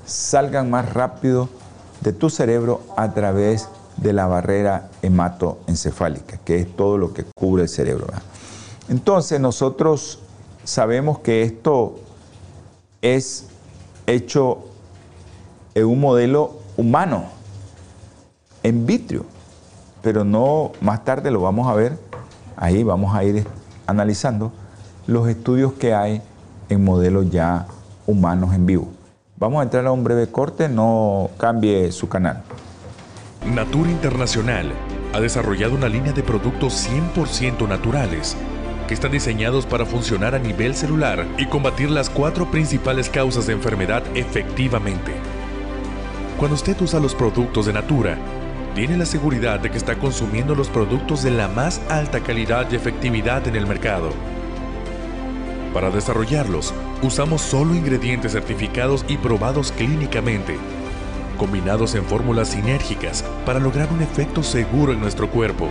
[0.07, 1.49] salgan más rápido
[2.01, 7.65] de tu cerebro a través de la barrera hematoencefálica, que es todo lo que cubre
[7.65, 8.07] el cerebro.
[8.89, 10.21] Entonces nosotros
[10.65, 12.01] sabemos que esto
[13.03, 13.47] es
[14.07, 14.65] hecho
[15.75, 17.25] en un modelo humano,
[18.63, 19.25] en vitrio,
[20.03, 21.99] pero no más tarde lo vamos a ver,
[22.57, 23.47] ahí vamos a ir
[23.87, 24.53] analizando
[25.07, 26.23] los estudios que hay
[26.69, 27.67] en modelos ya
[28.07, 28.89] humanos en vivo.
[29.41, 32.43] Vamos a entrar a un breve corte, no cambie su canal.
[33.47, 34.71] Natura Internacional
[35.15, 38.37] ha desarrollado una línea de productos 100% naturales
[38.87, 43.55] que están diseñados para funcionar a nivel celular y combatir las cuatro principales causas de
[43.55, 45.15] enfermedad efectivamente.
[46.37, 48.19] Cuando usted usa los productos de Natura,
[48.75, 52.77] tiene la seguridad de que está consumiendo los productos de la más alta calidad y
[52.77, 54.11] efectividad en el mercado
[55.73, 60.59] para desarrollarlos, usamos solo ingredientes certificados y probados clínicamente,
[61.39, 65.69] combinados en fórmulas sinérgicas para lograr un efecto seguro en nuestro cuerpo.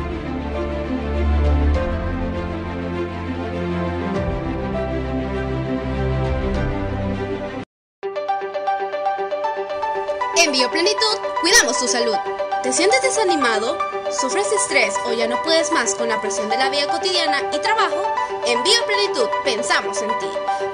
[10.37, 12.15] En Bioplenitud, cuidamos tu salud.
[12.63, 13.98] ¿Te sientes desanimado?
[14.11, 17.59] ¿Sufres estrés o ya no puedes más con la presión de la vida cotidiana y
[17.59, 18.11] trabajo?
[18.47, 20.25] En Bioplenitud pensamos en ti.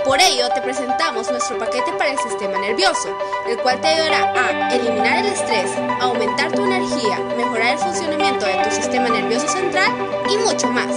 [0.06, 3.14] Por ello te presentamos nuestro paquete para el sistema nervioso,
[3.48, 5.70] el cual te ayudará a eliminar el estrés,
[6.00, 9.92] aumentar tu energía, mejorar el funcionamiento de tu sistema nervioso central
[10.30, 10.96] y mucho más.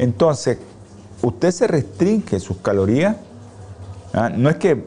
[0.00, 0.58] Entonces,
[1.22, 3.16] usted se restringe sus calorías.
[4.14, 4.30] ¿ah?
[4.30, 4.84] No es que,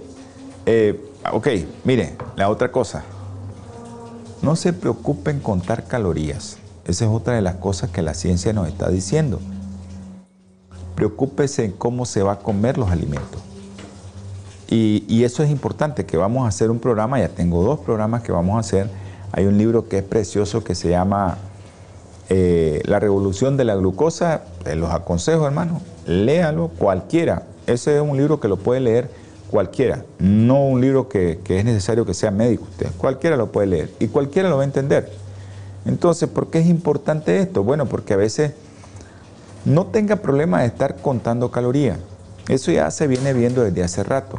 [0.66, 1.00] eh,
[1.32, 1.48] ok,
[1.86, 3.04] mire, la otra cosa,
[4.42, 6.58] no se preocupe en contar calorías.
[6.88, 9.40] Esa es otra de las cosas que la ciencia nos está diciendo.
[10.96, 13.42] Preocúpese en cómo se va a comer los alimentos.
[14.70, 18.32] Y, eso es importante, que vamos a hacer un programa, ya tengo dos programas que
[18.32, 18.90] vamos a hacer.
[19.32, 21.38] Hay un libro que es precioso que se llama
[22.30, 24.44] eh, La revolución de la glucosa.
[24.76, 27.44] los aconsejo, hermano, léalo cualquiera.
[27.66, 29.10] Ese es un libro que lo puede leer
[29.50, 32.88] cualquiera, no un libro que, que es necesario que sea médico usted.
[32.98, 35.27] Cualquiera lo puede leer y cualquiera lo va a entender.
[35.88, 37.64] Entonces, ¿por qué es importante esto?
[37.64, 38.54] Bueno, porque a veces
[39.66, 41.98] no tenga problema de estar contando calorías.
[42.48, 44.38] Eso ya se viene viendo desde hace rato.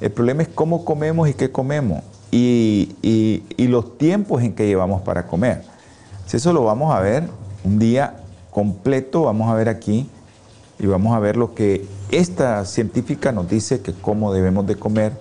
[0.00, 5.26] El problema es cómo comemos y qué comemos y, los tiempos en que llevamos para
[5.26, 5.62] comer.
[6.26, 7.28] Si eso lo vamos a ver
[7.64, 8.16] un día
[8.50, 10.08] completo, vamos a ver aquí
[10.78, 15.12] y vamos a ver lo que esta científica nos dice que cómo debemos de comer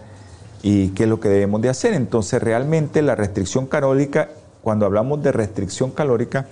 [0.62, 1.94] y qué es lo que debemos de hacer.
[1.94, 4.30] Entonces realmente la restricción calórica,
[4.66, 6.48] cuando hablamos de restricción calórica,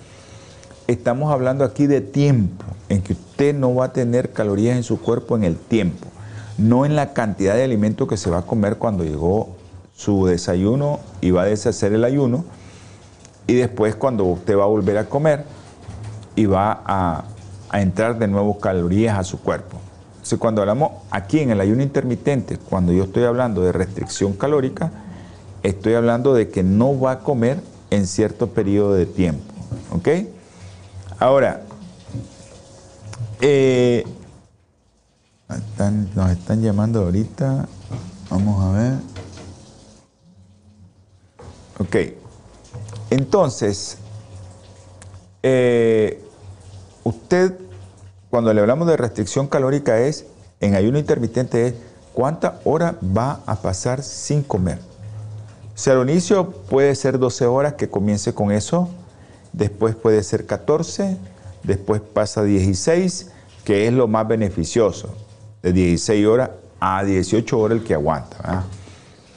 [0.86, 5.00] estamos hablando aquí de tiempo, en que usted no va a tener calorías en su
[5.00, 6.06] cuerpo en el tiempo,
[6.56, 9.56] no en la cantidad de alimento que se va a comer cuando llegó
[9.96, 12.44] su desayuno y va a deshacer el ayuno,
[13.48, 15.44] y después cuando usted va a volver a comer
[16.36, 17.24] y va a,
[17.68, 19.76] a entrar de nuevo calorías a su cuerpo.
[20.12, 24.92] Entonces cuando hablamos aquí en el ayuno intermitente, cuando yo estoy hablando de restricción calórica,
[25.64, 29.52] estoy hablando de que no va a comer en cierto periodo de tiempo.
[29.92, 30.08] ¿Ok?
[31.18, 31.62] Ahora,
[33.40, 34.04] eh,
[36.14, 37.66] nos están llamando ahorita.
[38.30, 38.94] Vamos a ver.
[41.78, 41.96] Ok.
[43.10, 43.98] Entonces,
[45.42, 46.22] eh,
[47.04, 47.58] usted,
[48.30, 50.26] cuando le hablamos de restricción calórica, es
[50.60, 51.74] en ayuno intermitente, es
[52.12, 54.93] cuánta hora va a pasar sin comer.
[55.74, 58.88] Sea, al inicio puede ser 12 horas que comience con eso
[59.54, 61.16] después puede ser 14,
[61.62, 63.30] después pasa a 16,
[63.64, 65.14] que es lo más beneficioso,
[65.62, 68.64] de 16 horas a 18 horas el que aguanta,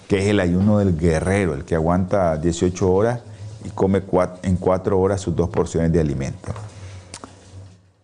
[0.10, 3.22] que es el ayuno del guerrero, el que aguanta 18 horas
[3.64, 4.02] y come
[4.44, 6.52] en 4 horas sus dos porciones de alimento.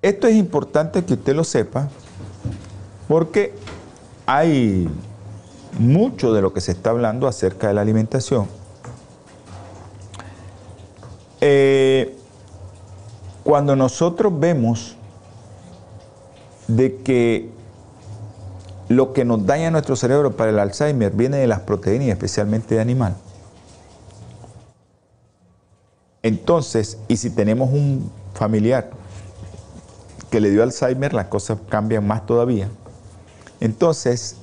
[0.01, 1.89] Esto es importante que usted lo sepa
[3.07, 3.53] porque
[4.25, 4.87] hay
[5.79, 8.47] mucho de lo que se está hablando acerca de la alimentación
[11.45, 12.15] eh,
[13.43, 14.95] cuando nosotros vemos
[16.69, 17.49] de que
[18.87, 22.81] lo que nos daña nuestro cerebro para el Alzheimer viene de las proteínas, especialmente de
[22.81, 23.17] animal.
[26.21, 28.91] Entonces, y si tenemos un familiar
[30.29, 32.69] que le dio Alzheimer, las cosas cambian más todavía.
[33.59, 34.37] Entonces,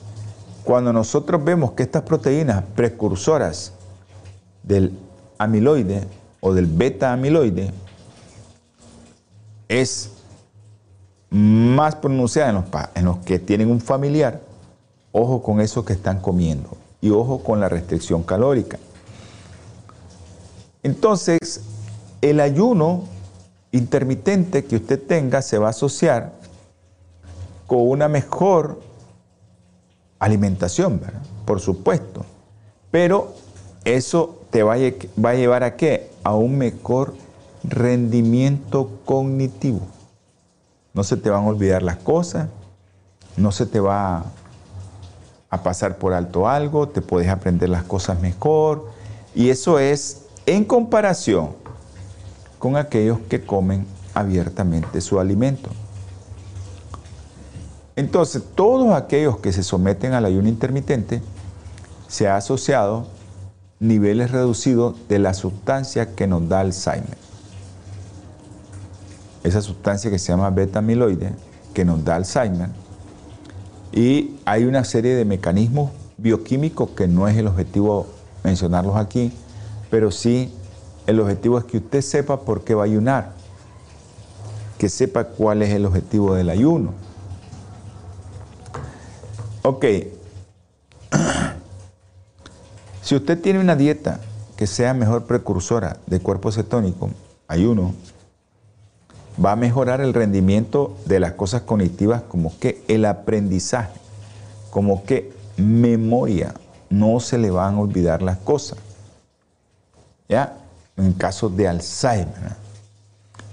[0.65, 3.73] cuando nosotros vemos que estas proteínas precursoras
[4.63, 4.97] del
[5.39, 6.07] amiloide
[6.41, 7.73] o del beta amiloide
[9.69, 10.11] es
[11.31, 14.41] más pronunciada en los, en los que tienen un familiar,
[15.13, 18.79] ojo con eso que están comiendo y ojo con la restricción calórica.
[20.83, 21.63] Entonces,
[22.21, 23.05] el ayuno
[23.73, 26.33] intermitente que usted tenga se va a asociar
[27.67, 28.81] con una mejor
[30.21, 31.01] alimentación,
[31.45, 32.25] por supuesto,
[32.93, 33.35] pero
[33.85, 36.11] eso te va a, llevar a qué?
[36.23, 37.15] A un mejor
[37.65, 39.81] rendimiento cognitivo.
[40.93, 42.49] No se te van a olvidar las cosas,
[43.37, 44.25] no se te va
[45.49, 48.91] a pasar por alto algo, te puedes aprender las cosas mejor.
[49.35, 51.51] Y eso es en comparación
[52.59, 55.71] con aquellos que comen abiertamente su alimento.
[58.01, 61.21] Entonces, todos aquellos que se someten al ayuno intermitente
[62.09, 63.07] se ha asociado
[63.79, 67.19] niveles reducidos de la sustancia que nos da Alzheimer.
[69.45, 71.35] Esa sustancia que se llama beta-amiloide,
[71.75, 72.71] que nos da Alzheimer.
[73.93, 78.07] Y hay una serie de mecanismos bioquímicos que no es el objetivo
[78.43, 79.31] mencionarlos aquí,
[79.91, 80.55] pero sí
[81.07, 83.33] el objetivo es que usted sepa por qué va a ayunar,
[84.79, 87.10] que sepa cuál es el objetivo del ayuno.
[89.63, 89.85] Ok.
[93.03, 94.21] Si usted tiene una dieta
[94.57, 97.11] que sea mejor precursora de cuerpo cetónico,
[97.49, 97.95] ayuno,
[99.45, 103.99] va a mejorar el rendimiento de las cosas cognitivas como que el aprendizaje,
[104.71, 106.55] como que memoria,
[106.91, 108.79] no se le van a olvidar las cosas.
[110.29, 110.59] ¿Ya?
[110.97, 112.55] En casos de Alzheimer.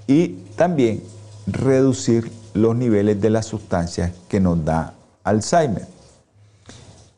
[0.07, 1.01] Y también
[1.47, 4.93] reducir los niveles de las sustancias que nos da
[5.23, 5.96] Alzheimer.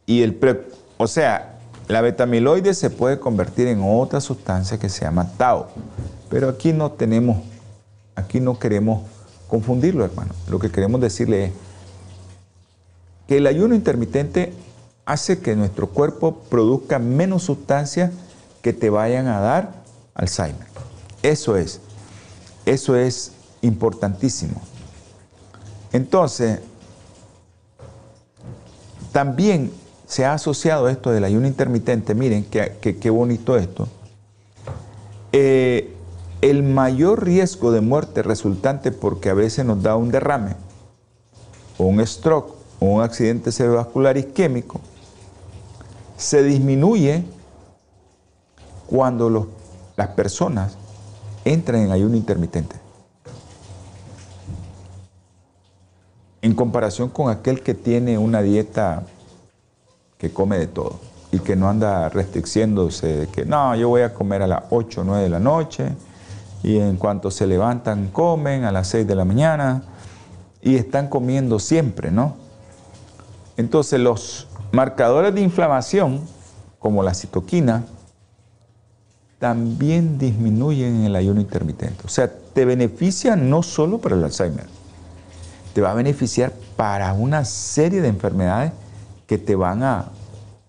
[0.10, 0.40] Y el
[0.98, 5.68] o sea, la betamiloide se puede convertir en otra sustancia que se llama tau.
[6.32, 7.38] Pero aquí no tenemos,
[8.16, 9.04] aquí no queremos
[9.48, 10.34] confundirlo, hermano.
[10.50, 11.52] Lo que queremos decirle es
[13.28, 14.52] que el ayuno intermitente
[15.06, 18.12] hace que nuestro cuerpo produzca menos sustancias
[18.64, 19.84] que te vayan a dar
[20.16, 20.66] Alzheimer.
[21.22, 21.82] Eso es,
[22.66, 24.60] eso es importantísimo.
[25.94, 26.62] Entonces,
[29.12, 29.72] también
[30.10, 33.88] se ha asociado esto del ayuno intermitente, miren qué bonito esto.
[35.32, 35.94] Eh,
[36.42, 40.56] el mayor riesgo de muerte resultante porque a veces nos da un derrame,
[41.78, 44.82] o un stroke, o un accidente cerebrovascular isquémico,
[46.18, 47.24] se disminuye
[48.88, 49.48] cuando
[49.96, 50.74] las personas
[51.46, 52.78] entran en ayuno intermitente.
[56.42, 59.04] En comparación con aquel que tiene una dieta
[60.20, 61.00] que come de todo
[61.32, 65.04] y que no anda restricciéndose que no, yo voy a comer a las 8 o
[65.06, 65.94] 9 de la noche
[66.62, 69.82] y en cuanto se levantan comen a las 6 de la mañana
[70.62, 72.36] y están comiendo siempre, ¿no?
[73.56, 76.20] Entonces los marcadores de inflamación,
[76.80, 77.86] como la citoquina,
[79.38, 82.04] también disminuyen en el ayuno intermitente.
[82.04, 84.66] O sea, te beneficia no solo para el Alzheimer,
[85.74, 88.74] te va a beneficiar para una serie de enfermedades
[89.30, 90.06] que te van a,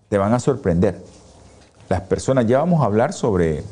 [0.07, 1.03] te van a sorprender.
[1.89, 3.63] Las personas, ya vamos a hablar sobre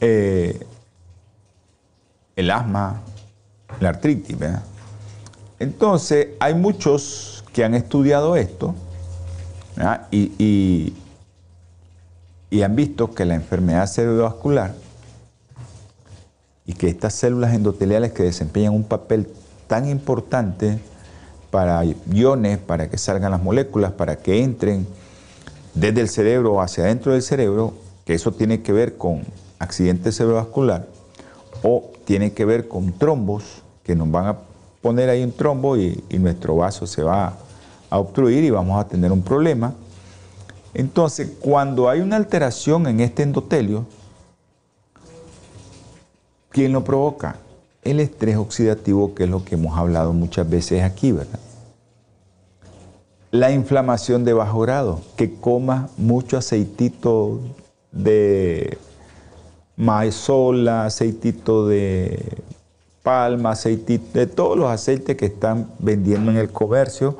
[0.00, 0.66] eh,
[2.34, 3.00] el asma,
[3.78, 4.64] la artritis, ¿verdad?
[5.60, 8.74] Entonces, hay muchos que han estudiado esto
[10.10, 10.92] y,
[12.50, 14.74] y, han visto que la enfermedad cerebrovascular
[16.66, 19.32] y que estas células endoteliales que desempeñan un papel
[19.68, 20.80] tan importante
[21.52, 24.86] para iones, para que salgan las moléculas, para que entren
[25.74, 27.74] desde el cerebro hacia adentro del cerebro,
[28.06, 29.22] que eso tiene que ver con
[29.58, 30.88] accidente cerebrovascular
[31.62, 34.38] o tiene que ver con trombos que nos van a
[34.80, 37.34] poner ahí un trombo y, nuestro vaso se va
[37.90, 39.74] a obstruir y vamos a tener un problema.
[40.72, 43.84] Entonces, cuando hay una alteración en este endotelio,
[46.48, 47.36] ¿quién lo provoca?
[47.82, 51.40] El estrés oxidativo, que es lo que hemos hablado muchas veces aquí, ¿verdad?
[53.32, 57.40] La inflamación de bajo grado, que coma mucho aceitito
[57.90, 58.78] de
[59.76, 62.42] maizola, aceitito de
[63.02, 67.16] palma, aceitito, de todos los aceites que están vendiendo en el comercio,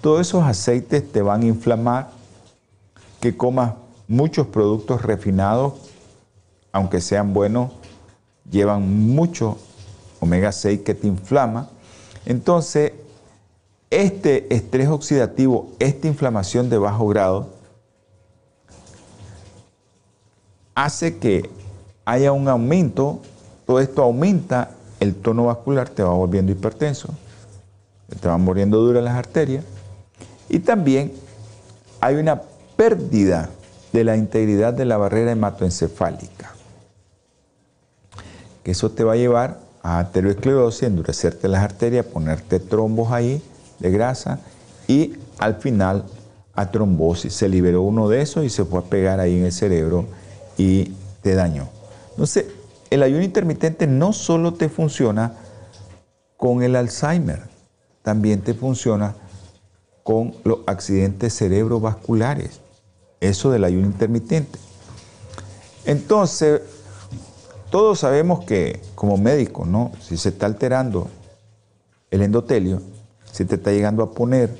[0.00, 2.10] todos esos aceites te van a inflamar,
[3.20, 3.74] que comas
[4.06, 5.74] muchos productos refinados,
[6.72, 7.72] aunque sean buenos,
[8.50, 9.58] llevan mucho
[10.20, 11.68] omega 6 que te inflama.
[12.26, 12.92] Entonces,
[13.90, 17.48] este estrés oxidativo, esta inflamación de bajo grado,
[20.74, 21.48] hace que
[22.04, 23.20] haya un aumento,
[23.66, 27.08] todo esto aumenta el tono vascular, te va volviendo hipertenso,
[28.20, 29.64] te van muriendo duras las arterias
[30.48, 31.12] y también
[32.00, 32.42] hay una
[32.76, 33.50] pérdida
[33.92, 36.52] de la integridad de la barrera hematoencefálica.
[38.62, 43.42] Que eso te va a llevar a arteriosclerosis, endurecerte las arterias, ponerte trombos ahí
[43.78, 44.40] de grasa
[44.86, 46.04] y al final
[46.54, 47.32] a trombosis.
[47.32, 50.06] Se liberó uno de esos y se fue a pegar ahí en el cerebro
[50.56, 51.68] y te dañó.
[52.10, 52.46] Entonces,
[52.90, 55.34] el ayuno intermitente no solo te funciona
[56.36, 57.42] con el Alzheimer,
[58.02, 59.14] también te funciona
[60.02, 62.60] con los accidentes cerebrovasculares.
[63.20, 64.58] Eso del ayuno intermitente.
[65.84, 66.62] Entonces,
[67.70, 69.92] todos sabemos que como médico, ¿no?
[70.00, 71.08] Si se está alterando
[72.10, 72.80] el endotelio,
[73.30, 74.50] si te está llegando a poner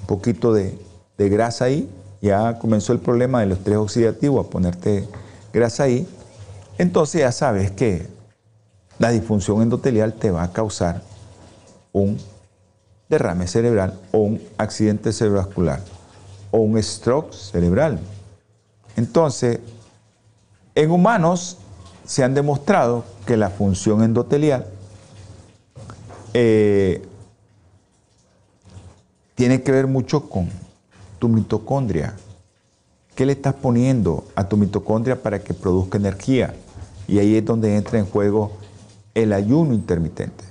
[0.00, 0.78] un poquito de,
[1.16, 5.08] de grasa ahí, ya comenzó el problema del estrés oxidativo, a ponerte
[5.52, 6.06] grasa ahí,
[6.78, 8.06] entonces ya sabes que
[8.98, 11.02] la disfunción endotelial te va a causar
[11.92, 12.18] un
[13.08, 15.80] derrame cerebral o un accidente cerebrovascular
[16.50, 17.98] o un stroke cerebral.
[18.96, 19.60] Entonces,
[20.74, 21.58] en humanos
[22.08, 24.66] se han demostrado que la función endotelial
[26.32, 27.02] eh,
[29.34, 30.48] tiene que ver mucho con
[31.18, 32.16] tu mitocondria,
[33.14, 36.54] ¿Qué le estás poniendo a tu mitocondria para que produzca energía?
[37.08, 38.52] Y ahí es donde entra en juego
[39.12, 40.44] el ayuno intermitente.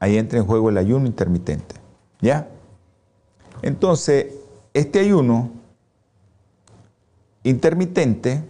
[0.00, 1.74] Ahí entra en juego el ayuno intermitente.
[2.22, 2.48] ¿Ya?
[3.60, 4.28] Entonces,
[4.72, 5.50] este ayuno
[7.42, 8.42] intermitente,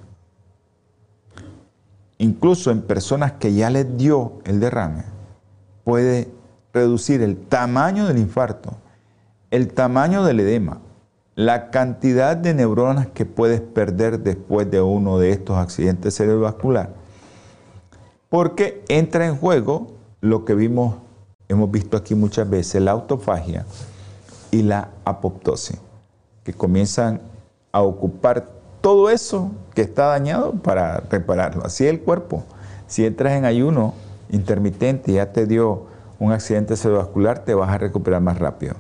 [2.25, 5.05] incluso en personas que ya les dio el derrame,
[5.85, 6.29] puede
[6.73, 8.77] reducir el tamaño del infarto,
[9.51, 10.81] el tamaño del edema,
[11.37, 16.93] la cantidad de neuronas que puedes perder después de uno de estos accidentes cerebrovasculares,
[18.31, 19.89] porque entra en juego
[20.21, 20.97] lo que vimos,
[21.49, 23.67] hemos visto aquí muchas veces, la autofagia
[24.51, 25.79] y la apoptosis,
[26.43, 27.21] que comienzan
[27.71, 28.49] a ocupar
[28.85, 31.65] todo eso que está dañado para repararlo.
[31.65, 32.45] Así el cuerpo.
[32.87, 33.95] Si entras en ayuno
[34.29, 35.87] intermitente y ya te dio
[36.19, 38.75] un accidente cerebrovascular, te vas a recuperar más rápido.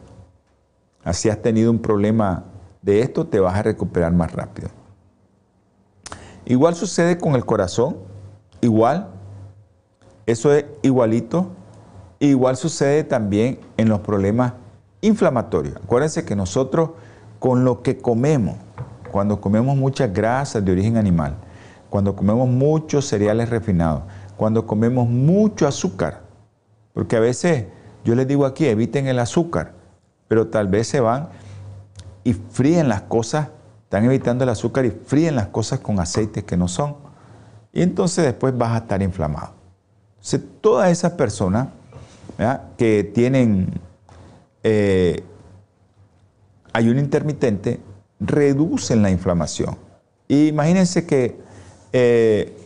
[1.04, 2.44] Así has tenido un problema
[2.82, 4.68] de esto, te vas a recuperar más rápido.
[6.44, 7.96] Igual sucede con el corazón,
[8.60, 9.08] igual,
[10.26, 11.48] eso es igualito.
[12.18, 14.52] Igual sucede también en los problemas
[15.00, 15.76] inflamatorios.
[15.76, 16.90] Acuérdense que nosotros
[17.38, 18.56] con lo que comemos,
[19.14, 21.36] cuando comemos muchas grasas de origen animal,
[21.88, 24.02] cuando comemos muchos cereales refinados,
[24.36, 26.22] cuando comemos mucho azúcar,
[26.92, 27.66] porque a veces
[28.04, 29.74] yo les digo aquí, eviten el azúcar,
[30.26, 31.28] pero tal vez se van
[32.24, 33.50] y fríen las cosas,
[33.84, 36.96] están evitando el azúcar y fríen las cosas con aceites que no son.
[37.72, 39.52] Y entonces después vas a estar inflamado.
[40.16, 41.68] Entonces, todas esas personas
[42.76, 43.80] que tienen
[44.64, 45.22] eh,
[46.72, 47.78] ayuno intermitente
[48.26, 49.76] reducen la inflamación.
[50.28, 51.36] Imagínense que
[51.92, 52.56] eh,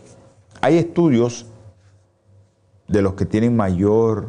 [0.61, 1.47] hay estudios
[2.87, 4.29] de los que tienen mayor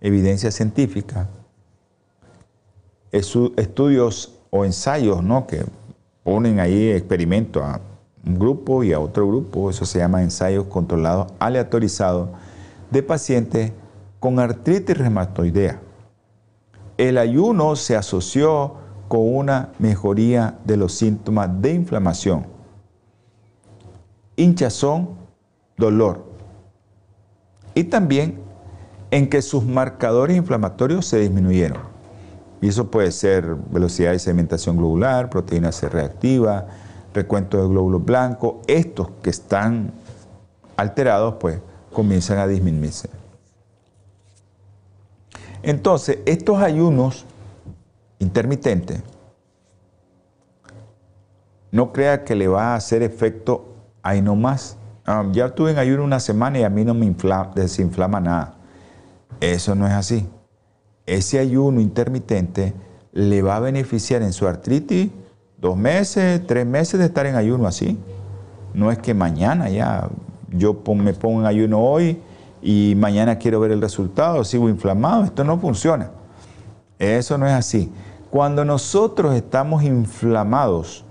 [0.00, 1.28] evidencia científica,
[3.12, 5.46] estudios o ensayos ¿no?
[5.46, 5.64] que
[6.22, 7.80] ponen ahí experimentos a
[8.24, 12.28] un grupo y a otro grupo, eso se llama ensayos controlados aleatorizados
[12.90, 13.72] de pacientes
[14.18, 15.80] con artritis reumatoidea.
[16.98, 18.74] El ayuno se asoció
[19.10, 22.46] con una mejoría de los síntomas de inflamación,
[24.36, 25.16] hinchazón,
[25.76, 26.26] dolor
[27.74, 28.38] y también
[29.10, 31.82] en que sus marcadores inflamatorios se disminuyeron.
[32.60, 36.68] Y eso puede ser velocidad de sedimentación globular, proteína C reactiva,
[37.12, 38.58] recuento de glóbulos blancos.
[38.68, 39.90] Estos que están
[40.76, 41.58] alterados, pues
[41.92, 43.10] comienzan a disminuirse.
[45.64, 47.26] Entonces, estos ayunos
[48.20, 49.02] intermitentes,
[51.72, 54.76] no crea que le va a hacer efecto ahí nomás.
[55.04, 57.12] Ah, ya estuve en ayuno una semana y a mí no me
[57.54, 58.54] desinflama nada.
[59.40, 60.28] Eso no es así
[61.10, 62.72] ese ayuno intermitente
[63.12, 65.10] le va a beneficiar en su artritis
[65.58, 67.98] dos meses, tres meses de estar en ayuno así.
[68.74, 70.08] No es que mañana ya
[70.50, 72.20] yo me pongo en ayuno hoy
[72.62, 75.24] y mañana quiero ver el resultado, sigo inflamado.
[75.24, 76.10] Esto no funciona.
[76.98, 77.90] Eso no es así.
[78.30, 81.04] Cuando nosotros estamos inflamados,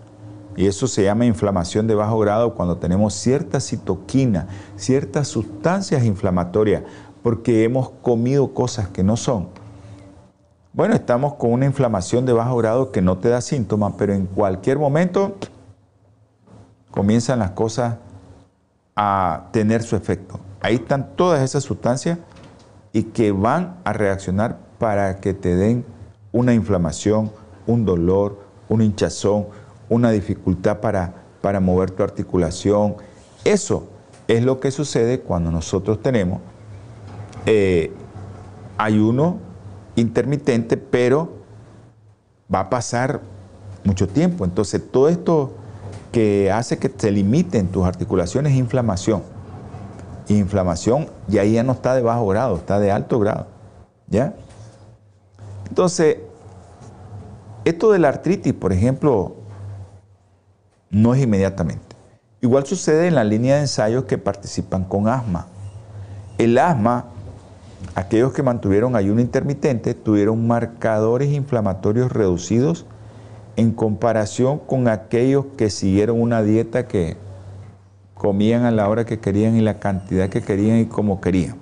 [0.55, 6.84] y eso se llama inflamación de bajo grado, cuando tenemos cierta citoquina, ciertas sustancias inflamatorias,
[7.22, 9.47] porque hemos comido cosas que no son,
[10.72, 14.28] bueno, estamos con una inflamación de bajo grado que no te da síntomas, pero en
[14.28, 15.36] cualquier momento
[16.91, 17.95] comienzan las cosas
[18.95, 20.39] a tener su efecto.
[20.61, 22.20] Ahí están todas esas sustancias
[22.93, 25.86] y que van a reaccionar para que te den
[26.32, 27.32] una inflamación,
[27.67, 29.47] un dolor, una hinchazón,
[29.89, 32.95] una dificultad para, para mover tu articulación.
[33.43, 33.88] Eso
[34.27, 36.39] es lo que sucede cuando nosotros tenemos
[37.45, 37.91] eh,
[38.77, 39.38] ayuno
[39.95, 41.30] intermitente, pero
[42.53, 43.21] va a pasar
[43.84, 44.45] mucho tiempo.
[44.45, 45.53] Entonces, todo esto
[46.11, 49.23] que hace que se limiten tus articulaciones es inflamación.
[50.27, 53.47] inflamación y ahí ya no está de bajo grado, está de alto grado.
[54.07, 54.36] ¿Ya?
[55.70, 56.17] Entonces,
[57.65, 59.36] esto de la artritis, por ejemplo,
[60.89, 61.95] no es inmediatamente.
[62.41, 65.47] Igual sucede en la línea de ensayos que participan con asma.
[66.38, 67.05] El asma
[67.95, 72.86] Aquellos que mantuvieron ayuno intermitente tuvieron marcadores inflamatorios reducidos
[73.55, 77.17] en comparación con aquellos que siguieron una dieta que
[78.13, 81.55] comían a la hora que querían y la cantidad que querían y como querían.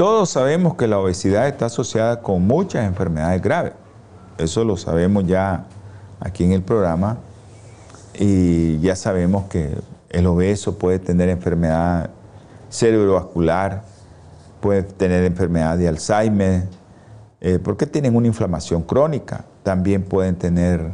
[0.00, 3.74] Todos sabemos que la obesidad está asociada con muchas enfermedades graves.
[4.38, 5.66] Eso lo sabemos ya
[6.20, 7.18] aquí en el programa
[8.14, 9.76] y ya sabemos que
[10.08, 12.08] el obeso puede tener enfermedad
[12.70, 13.82] cerebrovascular,
[14.62, 16.66] puede tener enfermedad de Alzheimer,
[17.42, 19.44] eh, porque tienen una inflamación crónica.
[19.62, 20.92] También pueden tener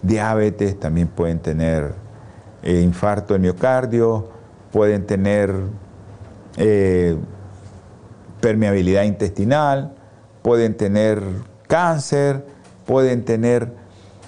[0.00, 1.92] diabetes, también pueden tener
[2.62, 4.30] eh, infarto del miocardio,
[4.72, 5.54] pueden tener
[6.56, 7.18] eh,
[8.40, 9.94] permeabilidad intestinal,
[10.42, 11.22] pueden tener
[11.66, 12.44] cáncer,
[12.86, 13.72] pueden tener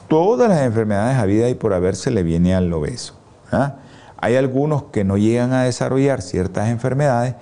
[0.09, 3.15] todas las enfermedades a vida y por haber se le viene al obeso.
[3.53, 3.77] ¿ah?
[4.19, 7.35] Hay algunos que no llegan a desarrollar ciertas enfermedades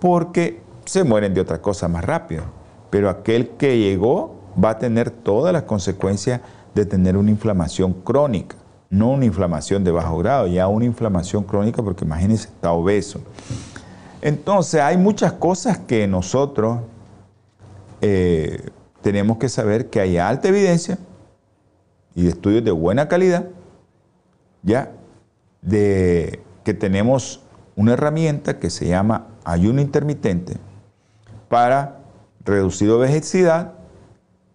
[0.00, 2.44] porque se mueren de otra cosa más rápido,
[2.90, 6.40] pero aquel que llegó va a tener todas las consecuencias
[6.74, 8.56] de tener una inflamación crónica,
[8.90, 13.20] no una inflamación de bajo grado, ya una inflamación crónica porque imagínense, está obeso.
[14.22, 16.80] Entonces hay muchas cosas que nosotros
[18.00, 18.68] eh,
[19.02, 20.98] tenemos que saber que hay alta evidencia
[22.14, 23.46] y estudios de buena calidad,
[24.62, 24.90] ya,
[25.62, 27.42] de que tenemos
[27.76, 30.56] una herramienta que se llama ayuno intermitente
[31.48, 31.98] para
[32.44, 33.74] reducir obesidad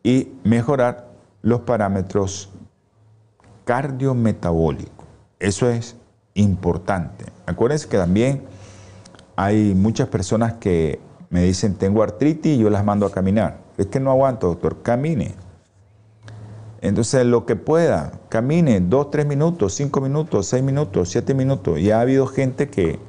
[0.03, 1.07] y mejorar
[1.41, 2.49] los parámetros
[3.63, 5.05] cardiometabólicos.
[5.39, 5.95] Eso es
[6.33, 7.25] importante.
[7.45, 8.43] Acuérdense que también
[9.35, 13.59] hay muchas personas que me dicen tengo artritis y yo las mando a caminar.
[13.77, 15.33] Es que no aguanto, doctor, camine.
[16.81, 21.79] Entonces, lo que pueda, camine dos, tres minutos, cinco minutos, seis minutos, siete minutos.
[21.79, 22.99] Y ha habido gente que,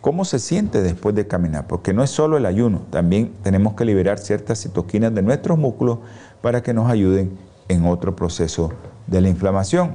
[0.00, 1.66] ¿cómo se siente después de caminar?
[1.66, 5.98] Porque no es solo el ayuno, también tenemos que liberar ciertas citoquinas de nuestros músculos
[6.42, 7.36] para que nos ayuden
[7.68, 8.72] en otro proceso
[9.06, 9.94] de la inflamación.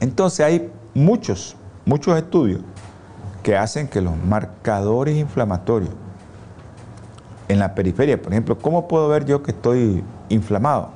[0.00, 1.54] Entonces, hay muchos,
[1.84, 2.62] muchos estudios
[3.44, 5.92] que hacen que los marcadores inflamatorios
[7.46, 10.88] en la periferia, por ejemplo, ¿cómo puedo ver yo que estoy inflamado?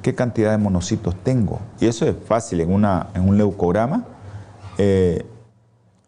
[0.00, 1.60] ¿Qué cantidad de monocitos tengo?
[1.78, 4.06] Y eso es fácil en, una, en un leucograma.
[4.78, 5.26] Eh,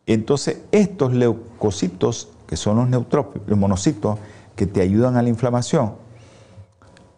[0.06, 4.18] entonces, estos leucocitos, que son los neutrófilos, los monocitos
[4.56, 5.92] que te ayudan a la inflamación,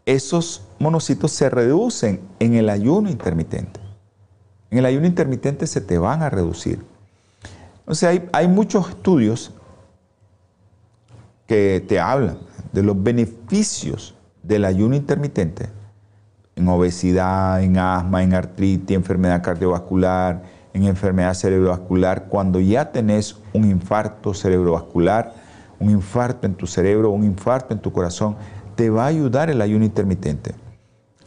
[0.06, 3.78] esos monocitos se reducen en el ayuno intermitente.
[4.72, 6.95] En el ayuno intermitente se te van a reducir.
[7.86, 9.52] O sea, hay, muchos estudios
[11.46, 12.38] que te hablan
[12.72, 15.68] de los beneficios del ayuno intermitente
[16.56, 20.42] en obesidad, en asma, en artritis, enfermedad cardiovascular,
[20.74, 25.32] en enfermedad cerebrovascular, cuando ya tenés un infarto cerebrovascular,
[25.78, 28.36] un infarto en tu cerebro, un infarto en tu corazón,
[28.74, 30.54] te va a ayudar el ayuno intermitente.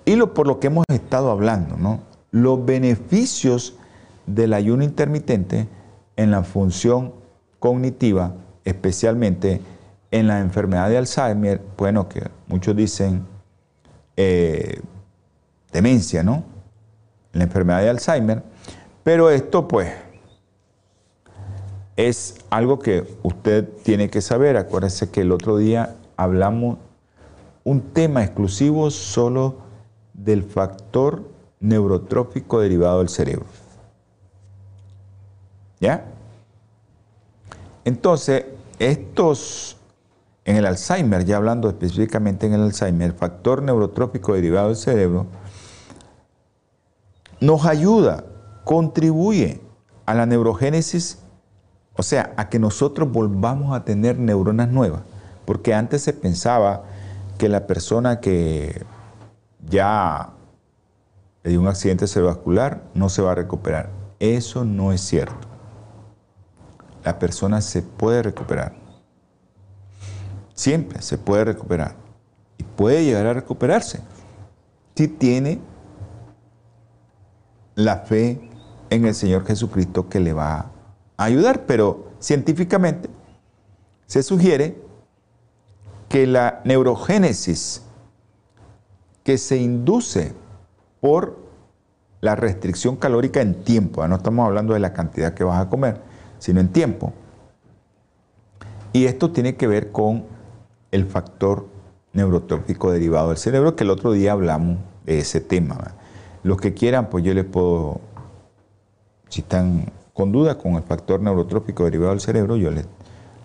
[0.05, 2.01] Y por lo que hemos estado hablando, ¿no?
[2.31, 3.75] los beneficios
[4.25, 5.67] del ayuno intermitente
[6.19, 7.13] en la función
[7.59, 9.61] cognitiva, especialmente
[10.11, 13.25] en la enfermedad de Alzheimer, bueno, que muchos dicen
[14.17, 14.81] eh,
[15.71, 16.43] demencia, ¿no?
[17.31, 18.43] La enfermedad de Alzheimer,
[19.01, 19.93] pero esto pues
[21.95, 24.57] es algo que usted tiene que saber.
[24.57, 26.79] Acuérdese que el otro día hablamos
[27.63, 29.55] un tema exclusivo solo
[30.13, 31.29] del factor
[31.61, 33.45] neurotrófico derivado del cerebro.
[35.79, 36.05] ¿Ya?
[37.85, 38.45] Entonces,
[38.77, 39.77] estos,
[40.45, 45.27] en el Alzheimer, ya hablando específicamente en el Alzheimer, el factor neurotrófico derivado del cerebro,
[47.39, 48.25] nos ayuda,
[48.63, 49.61] contribuye
[50.05, 51.19] a la neurogénesis,
[51.95, 55.01] o sea, a que nosotros volvamos a tener neuronas nuevas,
[55.45, 56.83] porque antes se pensaba
[57.37, 58.85] que la persona que
[59.67, 60.29] ya
[61.43, 63.89] le dio un accidente cerebrovascular no se va a recuperar.
[64.19, 65.48] Eso no es cierto
[67.03, 68.73] la persona se puede recuperar.
[70.53, 71.95] Siempre se puede recuperar.
[72.57, 74.01] Y puede llegar a recuperarse
[74.95, 75.61] si tiene
[77.75, 78.49] la fe
[78.89, 80.71] en el Señor Jesucristo que le va
[81.15, 81.65] a ayudar.
[81.65, 83.09] Pero científicamente
[84.05, 84.81] se sugiere
[86.09, 87.83] que la neurogénesis
[89.23, 90.33] que se induce
[90.99, 91.37] por
[92.19, 96.01] la restricción calórica en tiempo, no estamos hablando de la cantidad que vas a comer,
[96.39, 97.13] sino en tiempo.
[98.91, 100.25] Y esto tiene que ver con
[100.91, 101.67] el factor
[102.13, 105.77] neurotrófico derivado del cerebro, que el otro día hablamos de ese tema.
[106.41, 108.01] Los que quieran, pues yo les puedo,
[109.29, 112.87] si están con duda con el factor neurotrófico derivado del cerebro, yo les,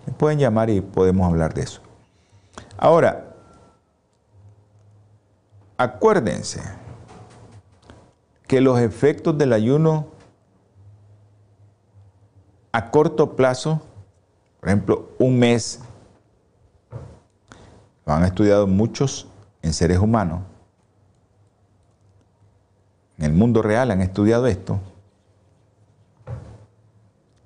[0.05, 1.81] les pueden llamar y podemos hablar de eso.
[2.77, 3.35] Ahora,
[5.77, 6.61] acuérdense
[8.47, 10.07] que los efectos del ayuno
[12.75, 13.79] a corto plazo,
[14.59, 15.79] por ejemplo, un mes,
[18.05, 19.29] lo han estudiado muchos
[19.61, 20.41] en seres humanos,
[23.17, 24.81] en el mundo real han estudiado esto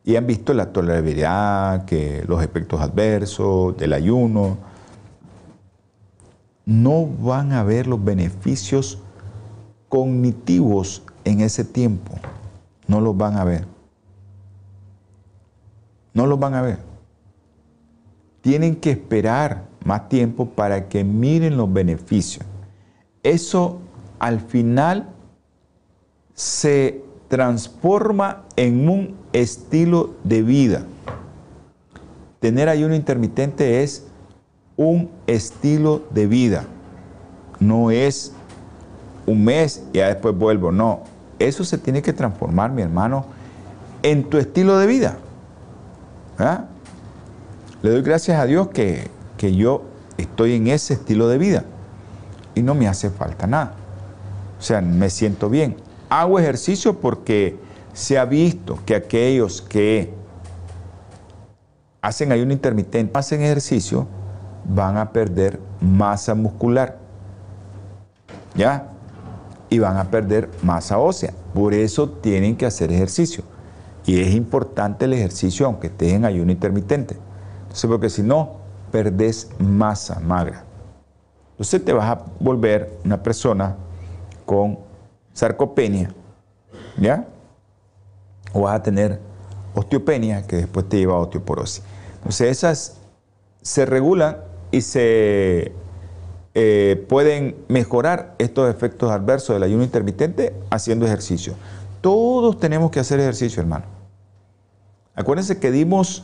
[0.03, 4.57] y han visto la tolerabilidad, que los efectos adversos del ayuno,
[6.65, 8.97] no van a ver los beneficios
[9.89, 12.15] cognitivos en ese tiempo.
[12.87, 13.78] No los van a ver.
[16.13, 16.79] No los van a ver.
[18.41, 22.45] Tienen que esperar más tiempo para que miren los beneficios.
[23.23, 23.79] Eso
[24.19, 25.09] al final
[26.33, 30.83] se transforma en un estilo de vida.
[32.39, 34.07] Tener ayuno intermitente es
[34.77, 36.65] un estilo de vida.
[37.59, 38.33] No es
[39.25, 40.71] un mes y ya después vuelvo.
[40.71, 41.01] No,
[41.37, 43.25] eso se tiene que transformar, mi hermano,
[44.01, 45.17] en tu estilo de vida.
[46.39, 46.65] ¿Ah?
[47.81, 49.83] Le doy gracias a Dios que, que yo
[50.17, 51.65] estoy en ese estilo de vida
[52.55, 53.73] y no me hace falta nada.
[54.57, 55.77] O sea, me siento bien.
[56.09, 57.57] Hago ejercicio porque
[57.93, 60.13] se ha visto que aquellos que
[62.01, 64.07] hacen ayuno intermitente, hacen ejercicio,
[64.65, 66.97] van a perder masa muscular.
[68.55, 68.87] ¿Ya?
[69.69, 71.33] Y van a perder masa ósea.
[71.53, 73.43] Por eso tienen que hacer ejercicio.
[74.09, 77.15] Y es importante el ejercicio aunque estés en ayuno intermitente.
[77.61, 78.53] Entonces, porque si no,
[78.91, 80.63] perdés masa magra.
[81.51, 83.75] Entonces te vas a volver una persona
[84.47, 84.79] con
[85.31, 86.11] sarcopenia,
[86.97, 87.27] ¿ya?
[88.51, 89.19] O vas a tener
[89.75, 91.83] osteopenia que después te lleva a osteoporosis.
[92.15, 92.97] Entonces esas
[93.61, 94.37] se regulan
[94.71, 95.71] y se
[96.55, 101.53] eh, pueden mejorar estos efectos adversos del ayuno intermitente haciendo ejercicio.
[102.01, 103.98] Todos tenemos que hacer ejercicio, hermano.
[105.19, 106.23] Acuérdense que dimos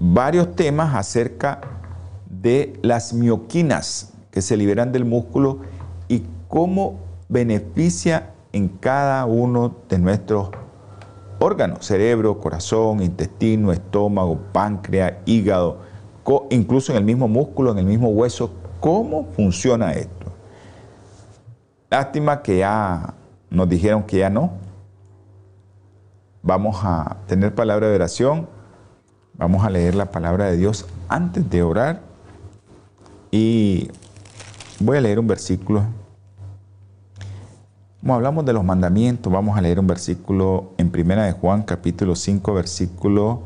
[0.00, 1.60] varios temas acerca
[2.28, 5.60] de las mioquinas que se liberan del músculo
[6.08, 6.98] y cómo
[7.28, 10.50] beneficia en cada uno de nuestros
[11.38, 15.78] órganos, cerebro, corazón, intestino, estómago, páncreas, hígado,
[16.50, 18.50] incluso en el mismo músculo, en el mismo hueso,
[18.80, 20.32] cómo funciona esto.
[21.88, 23.14] Lástima que ya
[23.48, 24.61] nos dijeron que ya no.
[26.42, 28.48] Vamos a tener palabra de oración,
[29.34, 32.00] vamos a leer la palabra de Dios antes de orar
[33.30, 33.90] y
[34.80, 35.84] voy a leer un versículo
[38.02, 42.16] como hablamos de los mandamientos, vamos a leer un versículo en Primera de Juan, capítulo
[42.16, 43.42] 5, versículo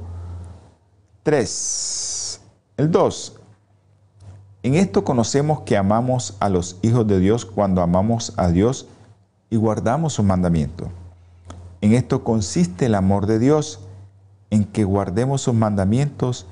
[1.25, 2.41] 3.
[2.79, 3.37] El 2.
[4.63, 8.89] En esto conocemos que amamos a los hijos de Dios cuando amamos a Dios
[9.51, 10.89] y guardamos sus mandamientos.
[11.81, 13.81] En esto consiste el amor de Dios,
[14.51, 16.47] en que guardemos sus mandamientos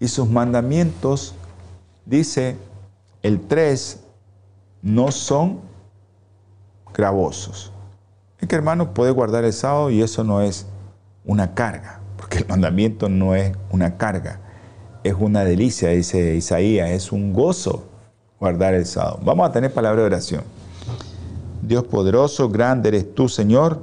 [0.00, 1.34] y sus mandamientos,
[2.04, 2.56] dice
[3.22, 4.00] el 3,
[4.82, 5.60] no son
[6.94, 7.72] gravosos.
[8.38, 10.66] Es que hermano puede guardar el sábado y eso no es
[11.24, 14.40] una carga, porque el mandamiento no es una carga,
[15.02, 17.84] es una delicia, dice Isaías, es un gozo
[18.38, 19.20] guardar el sábado.
[19.22, 20.42] Vamos a tener palabra de oración.
[21.62, 23.82] Dios poderoso, grande eres tú, Señor.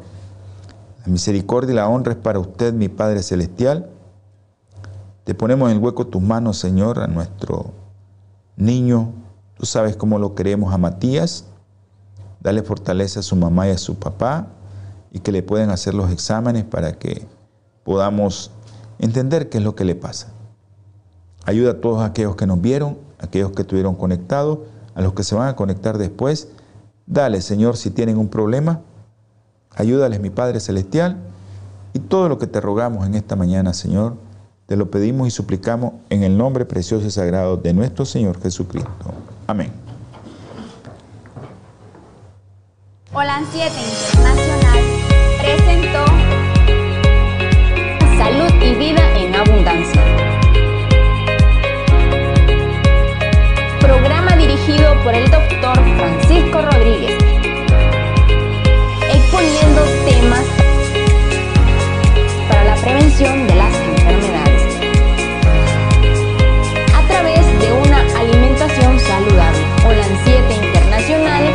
[1.06, 3.90] La misericordia y la honra es para usted, mi Padre Celestial.
[5.26, 7.72] Te ponemos en el hueco tus manos, Señor, a nuestro
[8.56, 9.12] niño.
[9.58, 11.46] Tú sabes cómo lo queremos a Matías.
[12.40, 14.48] Dale fortaleza a su mamá y a su papá
[15.12, 17.26] y que le puedan hacer los exámenes para que
[17.84, 18.52] podamos
[19.00, 20.30] entender qué es lo que le pasa.
[21.46, 24.60] Ayuda a todos aquellos que nos vieron, aquellos que estuvieron conectados,
[24.96, 26.50] a los que se van a conectar después.
[27.06, 28.82] Dale, Señor, si tienen un problema,
[29.76, 31.18] Ayúdales, mi Padre Celestial,
[31.94, 34.16] y todo lo que te rogamos en esta mañana, Señor,
[34.68, 38.92] te lo pedimos y suplicamos en el nombre precioso y sagrado de nuestro Señor Jesucristo.
[39.48, 39.72] Amén.
[43.14, 43.70] Holan 7
[44.12, 44.80] Internacional
[45.40, 46.06] presentó
[48.18, 50.02] Salud y Vida en Abundancia.
[53.82, 57.33] Programa dirigido por el doctor Francisco Rodríguez
[63.24, 64.64] de las enfermedades
[66.94, 69.60] a través de una alimentación saludable.
[69.86, 71.46] Holan 7 Internacional,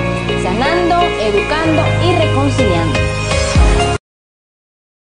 [0.42, 2.97] sanando, educando y reconciliando.